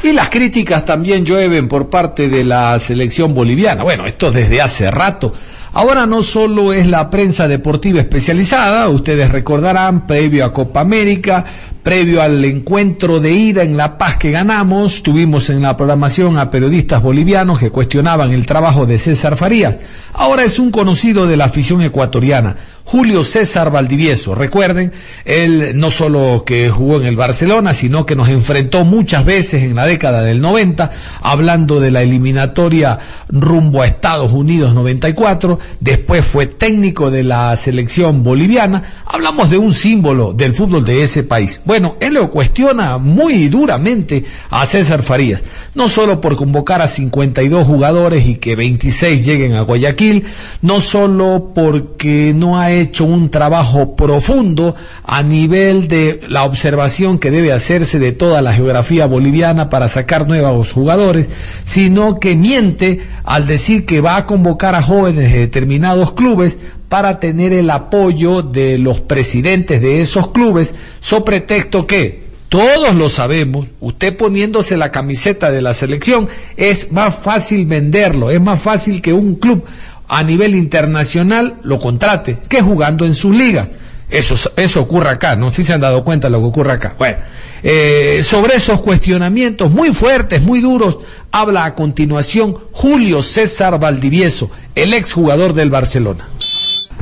Y 0.03 0.13
las 0.13 0.29
críticas 0.29 0.85
también 0.85 1.25
llueven 1.25 1.67
por 1.67 1.89
parte 1.89 2.29
de 2.29 2.43
la 2.43 2.77
selección 2.77 3.33
boliviana. 3.33 3.83
Bueno, 3.83 4.05
esto 4.05 4.31
desde 4.31 4.61
hace 4.61 4.91
rato. 4.91 5.33
Ahora 5.77 6.05
no 6.05 6.23
solo 6.23 6.71
es 6.71 6.87
la 6.87 7.09
prensa 7.09 7.49
deportiva 7.49 7.99
especializada, 7.99 8.87
ustedes 8.87 9.29
recordarán, 9.29 10.07
previo 10.07 10.45
a 10.45 10.53
Copa 10.53 10.79
América, 10.79 11.43
previo 11.83 12.21
al 12.21 12.43
encuentro 12.45 13.19
de 13.19 13.33
ida 13.33 13.61
en 13.61 13.75
La 13.75 13.97
Paz 13.97 14.15
que 14.15 14.31
ganamos, 14.31 15.03
tuvimos 15.03 15.49
en 15.49 15.61
la 15.61 15.75
programación 15.75 16.37
a 16.37 16.49
periodistas 16.49 17.03
bolivianos 17.03 17.59
que 17.59 17.71
cuestionaban 17.71 18.31
el 18.31 18.45
trabajo 18.45 18.85
de 18.85 18.97
César 18.97 19.35
Farías. 19.35 19.77
Ahora 20.13 20.45
es 20.45 20.59
un 20.59 20.71
conocido 20.71 21.27
de 21.27 21.35
la 21.35 21.45
afición 21.45 21.81
ecuatoriana. 21.81 22.55
Julio 22.85 23.23
César 23.23 23.71
Valdivieso. 23.71 24.35
Recuerden, 24.35 24.91
él 25.25 25.71
no 25.75 25.89
solo 25.89 26.43
que 26.45 26.69
jugó 26.69 26.97
en 26.97 27.05
el 27.05 27.15
Barcelona, 27.15 27.73
sino 27.73 28.05
que 28.05 28.15
nos 28.15 28.29
enfrentó 28.29 28.85
muchas 28.85 29.25
veces 29.25 29.63
en 29.63 29.75
la 29.75 29.87
década 29.87 30.21
del 30.21 30.39
90, 30.39 30.91
hablando 31.21 31.79
de 31.79 31.89
la 31.89 32.03
eliminatoria 32.03 32.99
rumbo 33.27 33.81
a 33.81 33.87
Estados 33.87 34.31
Unidos 34.31 34.75
94, 34.75 35.59
después 35.79 36.25
fue 36.25 36.47
técnico 36.47 37.11
de 37.11 37.23
la 37.23 37.55
selección 37.55 38.23
boliviana, 38.23 38.83
hablamos 39.05 39.49
de 39.49 39.57
un 39.57 39.73
símbolo 39.73 40.33
del 40.33 40.53
fútbol 40.53 40.85
de 40.85 41.03
ese 41.03 41.23
país. 41.23 41.61
Bueno, 41.65 41.95
él 41.99 42.15
lo 42.15 42.31
cuestiona 42.31 42.97
muy 42.97 43.47
duramente 43.47 44.23
a 44.49 44.65
César 44.65 45.03
Farías, 45.03 45.43
no 45.73 45.89
solo 45.89 46.21
por 46.21 46.35
convocar 46.35 46.81
a 46.81 46.87
52 46.87 47.65
jugadores 47.65 48.25
y 48.25 48.35
que 48.35 48.55
26 48.55 49.25
lleguen 49.25 49.53
a 49.53 49.61
Guayaquil, 49.61 50.25
no 50.61 50.81
solo 50.81 51.51
porque 51.53 52.33
no 52.35 52.57
hay 52.57 52.79
hecho 52.79 53.05
un 53.05 53.29
trabajo 53.29 53.95
profundo 53.95 54.75
a 55.03 55.23
nivel 55.23 55.87
de 55.87 56.21
la 56.27 56.43
observación 56.43 57.19
que 57.19 57.31
debe 57.31 57.51
hacerse 57.51 57.99
de 57.99 58.11
toda 58.11 58.41
la 58.41 58.53
geografía 58.53 59.05
boliviana 59.05 59.69
para 59.69 59.87
sacar 59.87 60.27
nuevos 60.27 60.71
jugadores, 60.71 61.29
sino 61.63 62.19
que 62.19 62.35
miente 62.35 62.99
al 63.23 63.47
decir 63.47 63.85
que 63.85 64.01
va 64.01 64.17
a 64.17 64.25
convocar 64.25 64.75
a 64.75 64.81
jóvenes 64.81 65.33
de 65.33 65.47
determinados 65.55 66.11
clubes 66.11 66.59
para 66.89 67.17
tener 67.17 67.53
el 67.53 67.69
apoyo 67.69 68.41
de 68.41 68.77
los 68.77 68.99
presidentes 68.99 69.81
de 69.81 70.01
esos 70.01 70.31
clubes, 70.31 70.75
so 70.99 71.23
pretexto 71.23 71.87
que 71.87 72.25
todos 72.49 72.93
lo 72.93 73.07
sabemos, 73.07 73.67
usted 73.79 74.17
poniéndose 74.17 74.75
la 74.75 74.91
camiseta 74.91 75.51
de 75.51 75.61
la 75.61 75.73
selección, 75.73 76.27
es 76.57 76.91
más 76.91 77.15
fácil 77.15 77.65
venderlo, 77.67 78.31
es 78.31 78.41
más 78.41 78.61
fácil 78.61 79.01
que 79.01 79.13
un 79.13 79.35
club 79.35 79.63
a 80.09 80.23
nivel 80.23 80.55
internacional 80.55 81.55
lo 81.63 81.79
contrate 81.79 82.37
que 82.49 82.61
jugando 82.61 83.05
en 83.05 83.15
sus 83.15 83.33
ligas. 83.33 83.69
Eso, 84.17 84.51
eso 84.55 84.81
ocurre 84.81 85.09
acá, 85.09 85.35
¿no? 85.35 85.51
Si 85.51 85.63
se 85.63 85.73
han 85.73 85.81
dado 85.81 86.03
cuenta 86.03 86.27
de 86.27 86.31
lo 86.31 86.39
que 86.39 86.45
ocurre 86.45 86.71
acá. 86.71 86.95
Bueno, 86.97 87.17
eh, 87.63 88.21
sobre 88.23 88.55
esos 88.55 88.79
cuestionamientos 88.79 89.71
muy 89.71 89.91
fuertes, 89.91 90.41
muy 90.41 90.61
duros, 90.61 90.99
habla 91.31 91.65
a 91.65 91.75
continuación 91.75 92.55
Julio 92.71 93.21
César 93.21 93.79
Valdivieso, 93.79 94.49
el 94.75 94.93
exjugador 94.93 95.53
del 95.53 95.69
Barcelona. 95.69 96.29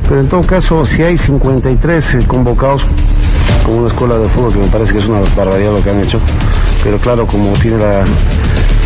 Pero 0.08 0.20
en 0.20 0.28
todo 0.28 0.42
caso, 0.42 0.86
si 0.86 1.04
hay 1.04 1.18
53 1.18 2.16
eh, 2.16 2.20
convocados 2.28 2.84
como 3.64 3.80
una 3.80 3.88
escuela 3.88 4.18
de 4.18 4.28
fútbol, 4.28 4.54
que 4.54 4.60
me 4.60 4.68
parece 4.68 4.94
que 4.94 5.00
es 5.00 5.06
una 5.06 5.20
barbaridad 5.36 5.72
lo 5.72 5.84
que 5.84 5.90
han 5.90 6.02
hecho, 6.02 6.20
pero 6.84 6.98
claro, 6.98 7.28
como 7.28 7.54
tiene 7.54 7.78
la 7.78 8.04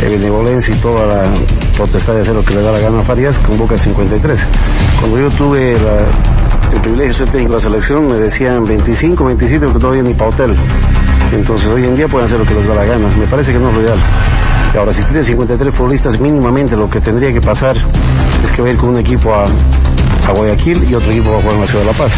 benevolencia 0.01 0.75
y 0.75 0.77
toda 0.77 1.07
la 1.07 1.29
potestad 1.77 2.13
de 2.13 2.21
hacer 2.21 2.35
lo 2.35 2.43
que 2.43 2.53
le 2.53 2.61
da 2.61 2.71
la 2.71 2.79
gana 2.79 2.99
a 2.99 3.03
Farías, 3.03 3.39
convoca 3.39 3.77
53. 3.77 4.45
Cuando 4.99 5.19
yo 5.19 5.29
tuve 5.31 5.77
el 6.73 6.81
privilegio 6.81 7.13
de 7.13 7.13
ser 7.13 7.29
técnico 7.29 7.53
la 7.53 7.59
selección, 7.59 8.07
me 8.07 8.15
decían 8.15 8.65
25, 8.65 9.25
27, 9.25 9.65
porque 9.65 9.79
todavía 9.79 10.03
ni 10.03 10.13
para 10.13 10.29
hotel. 10.29 10.55
Entonces 11.33 11.67
hoy 11.67 11.83
en 11.83 11.95
día 11.95 12.07
pueden 12.07 12.25
hacer 12.25 12.39
lo 12.39 12.45
que 12.45 12.53
les 12.53 12.67
da 12.67 12.75
la 12.75 12.85
gana. 12.85 13.09
Me 13.17 13.27
parece 13.27 13.53
que 13.53 13.59
no 13.59 13.69
es 13.69 13.75
lo 13.75 13.81
ideal. 13.81 13.99
Ahora, 14.77 14.93
si 14.93 15.01
tiene 15.03 15.23
53 15.23 15.73
futbolistas, 15.73 16.19
mínimamente 16.19 16.75
lo 16.75 16.89
que 16.89 17.01
tendría 17.01 17.33
que 17.33 17.41
pasar 17.41 17.75
es 18.43 18.51
que 18.51 18.61
va 18.61 18.67
a 18.67 18.71
ir 18.71 18.77
con 18.77 18.89
un 18.89 18.97
equipo 18.97 19.33
a, 19.33 19.45
a 19.45 20.31
Guayaquil 20.33 20.89
y 20.89 20.93
otro 20.95 21.09
equipo 21.09 21.31
va 21.31 21.37
a 21.37 21.41
jugar 21.41 21.55
en 21.55 21.61
la 21.61 21.67
ciudad 21.67 21.81
de 21.81 21.91
La 21.91 21.97
Paz. 21.97 22.13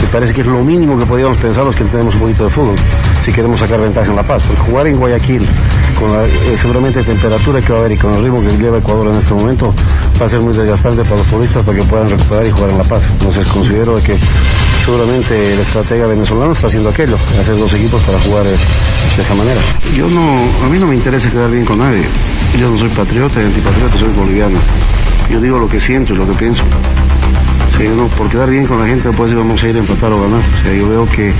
Me 0.00 0.06
parece 0.08 0.32
que 0.32 0.42
es 0.42 0.46
lo 0.46 0.62
mínimo 0.62 0.96
que 0.96 1.04
podríamos 1.06 1.38
pensar 1.38 1.64
los 1.64 1.74
que 1.74 1.84
tenemos 1.84 2.14
un 2.14 2.20
poquito 2.20 2.44
de 2.44 2.50
fútbol, 2.50 2.76
si 3.20 3.32
queremos 3.32 3.58
sacar 3.58 3.80
ventaja 3.80 4.08
en 4.10 4.16
La 4.16 4.22
Paz. 4.22 4.42
Porque 4.46 4.62
jugar 4.62 4.86
en 4.86 4.96
Guayaquil, 4.96 5.44
con 5.98 6.12
la 6.12 6.24
eh, 6.24 6.56
seguramente 6.56 7.02
temperatura 7.02 7.60
que 7.60 7.72
va 7.72 7.78
a 7.78 7.80
haber 7.80 7.92
y 7.92 7.96
con 7.96 8.12
el 8.12 8.22
ritmo 8.22 8.40
que 8.40 8.56
lleva 8.56 8.78
Ecuador 8.78 9.08
en 9.08 9.16
este 9.16 9.34
momento, 9.34 9.74
va 10.20 10.26
a 10.26 10.28
ser 10.28 10.40
muy 10.40 10.52
desgastante 10.52 11.02
para 11.04 11.16
los 11.16 11.26
futbolistas 11.26 11.64
para 11.64 11.78
que 11.78 11.84
puedan 11.84 12.10
recuperar 12.10 12.46
y 12.46 12.50
jugar 12.50 12.70
en 12.70 12.78
La 12.78 12.84
Paz. 12.84 13.08
Entonces 13.12 13.46
considero 13.46 13.94
que 14.02 14.16
seguramente 14.84 15.52
el 15.54 15.60
estratega 15.60 16.06
venezolano 16.06 16.52
está 16.52 16.66
haciendo 16.66 16.88
aquello, 16.88 17.16
hacer 17.40 17.56
dos 17.56 17.72
equipos 17.74 18.02
para 18.02 18.18
jugar 18.20 18.46
eh, 18.46 18.56
de 19.16 19.22
esa 19.22 19.34
manera. 19.34 19.60
Yo 19.96 20.08
no, 20.08 20.22
a 20.64 20.68
mí 20.68 20.78
no 20.78 20.86
me 20.86 20.96
interesa 20.96 21.30
quedar 21.30 21.50
bien 21.50 21.64
con 21.64 21.78
nadie. 21.78 22.04
Yo 22.58 22.70
no 22.70 22.78
soy 22.78 22.88
patriota, 22.88 23.40
antipatriota, 23.40 23.96
soy 23.96 24.08
boliviano. 24.08 24.58
Yo 25.30 25.40
digo 25.40 25.58
lo 25.58 25.68
que 25.68 25.78
siento 25.78 26.14
y 26.14 26.16
lo 26.16 26.26
que 26.26 26.34
pienso. 26.34 26.64
Por 28.16 28.28
quedar 28.28 28.50
bien 28.50 28.66
con 28.66 28.80
la 28.80 28.88
gente, 28.88 29.08
pues 29.12 29.32
vamos 29.32 29.62
a 29.62 29.68
ir 29.68 29.76
a 29.76 29.78
empatar 29.78 30.12
o 30.12 30.20
ganar. 30.20 30.40
O 30.40 30.62
sea, 30.64 30.74
yo 30.74 30.88
veo 30.88 31.08
que 31.10 31.32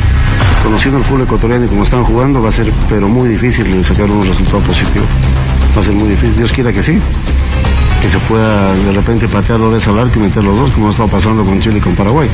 conociendo 0.63 0.99
el 0.99 1.05
fútbol 1.05 1.23
ecuatoriano 1.23 1.65
y 1.65 1.69
como 1.69 1.83
están 1.83 2.05
jugando, 2.05 2.41
va 2.41 2.49
a 2.49 2.53
ser 2.53 2.73
pero 2.89 3.09
muy 3.09 3.29
difícil 3.29 3.85
sacar 3.85 4.09
un 4.09 4.23
resultado 4.23 4.61
positivo. 4.61 5.05
Va 5.77 5.81
a 5.81 5.85
ser 5.85 5.95
muy 5.95 6.11
difícil. 6.11 6.37
Dios 6.37 6.53
quiera 6.53 6.73
que 6.73 6.81
sí. 6.81 7.01
Que 8.03 8.09
se 8.09 8.19
pueda 8.21 8.75
de 8.75 8.93
repente 8.93 9.27
patear 9.27 9.59
los 9.59 9.89
al 9.89 9.99
arco 9.99 10.19
y 10.19 10.23
meter 10.23 10.45
los 10.45 10.57
dos, 10.57 10.71
como 10.71 10.89
ha 10.89 10.91
estado 10.91 11.09
pasando 11.09 11.45
con 11.45 11.61
Chile 11.61 11.79
y 11.79 11.81
con 11.81 11.95
Paraguay. 11.95 12.29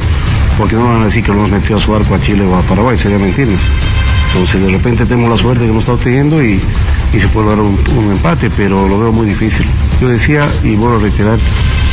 Porque 0.58 0.76
no 0.76 0.84
van 0.84 1.02
a 1.02 1.04
decir 1.06 1.22
que 1.24 1.32
lo 1.32 1.38
hemos 1.38 1.50
metido 1.50 1.76
a 1.76 1.80
su 1.80 1.94
arco 1.94 2.14
a 2.14 2.20
Chile 2.20 2.44
o 2.44 2.54
a 2.54 2.60
Paraguay, 2.62 2.98
sería 2.98 3.18
mentira. 3.18 3.50
Entonces 4.34 4.60
de 4.60 4.70
repente 4.70 5.06
tenemos 5.06 5.30
la 5.30 5.36
suerte 5.36 5.64
que 5.64 5.70
hemos 5.70 5.84
estado 5.84 5.98
teniendo 5.98 6.42
y, 6.42 6.60
y 7.12 7.20
se 7.20 7.28
puede 7.28 7.48
dar 7.48 7.60
un, 7.60 7.78
un 7.96 8.12
empate, 8.12 8.50
pero 8.50 8.86
lo 8.88 8.98
veo 8.98 9.12
muy 9.12 9.26
difícil. 9.26 9.64
Yo 10.00 10.08
decía, 10.08 10.46
y 10.64 10.74
vuelvo 10.74 10.96
a 10.96 11.00
reiterar, 11.00 11.38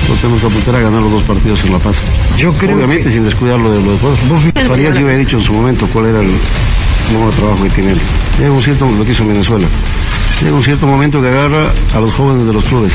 lo 0.09 0.15
tenemos 0.15 0.41
que 0.41 0.47
apuntar 0.47 0.75
a 0.75 0.79
ganar 0.79 1.01
los 1.01 1.11
dos 1.11 1.23
partidos 1.23 1.63
en 1.63 1.71
La 1.73 1.79
Paz. 1.79 1.97
Yo 2.37 2.51
creo 2.53 2.75
Obviamente 2.75 3.11
sin 3.11 3.23
descuidar 3.23 3.59
lo 3.59 3.71
de 3.71 3.81
lo 3.83 3.91
de 3.91 3.97
juego. 3.99 4.17
Farías 4.67 4.97
yo 4.97 5.05
había 5.05 5.17
dicho 5.17 5.37
en 5.37 5.43
su 5.43 5.53
momento 5.53 5.87
cuál 5.93 6.07
era 6.07 6.19
el 6.19 6.31
modo 7.13 7.29
de 7.29 7.37
trabajo 7.37 7.63
que 7.63 7.69
tiene 7.69 7.91
él. 7.91 7.99
Llega 8.39 8.51
un 8.51 8.61
cierto, 8.61 8.89
lo 8.97 9.05
que 9.05 9.11
hizo 9.11 9.23
en 9.23 9.29
Venezuela. 9.29 9.67
Llega 10.41 10.55
un 10.55 10.63
cierto 10.63 10.87
momento 10.87 11.21
que 11.21 11.27
agarra 11.27 11.71
a 11.95 11.99
los 11.99 12.11
jóvenes 12.13 12.47
de 12.47 12.53
los 12.53 12.65
clubes 12.65 12.91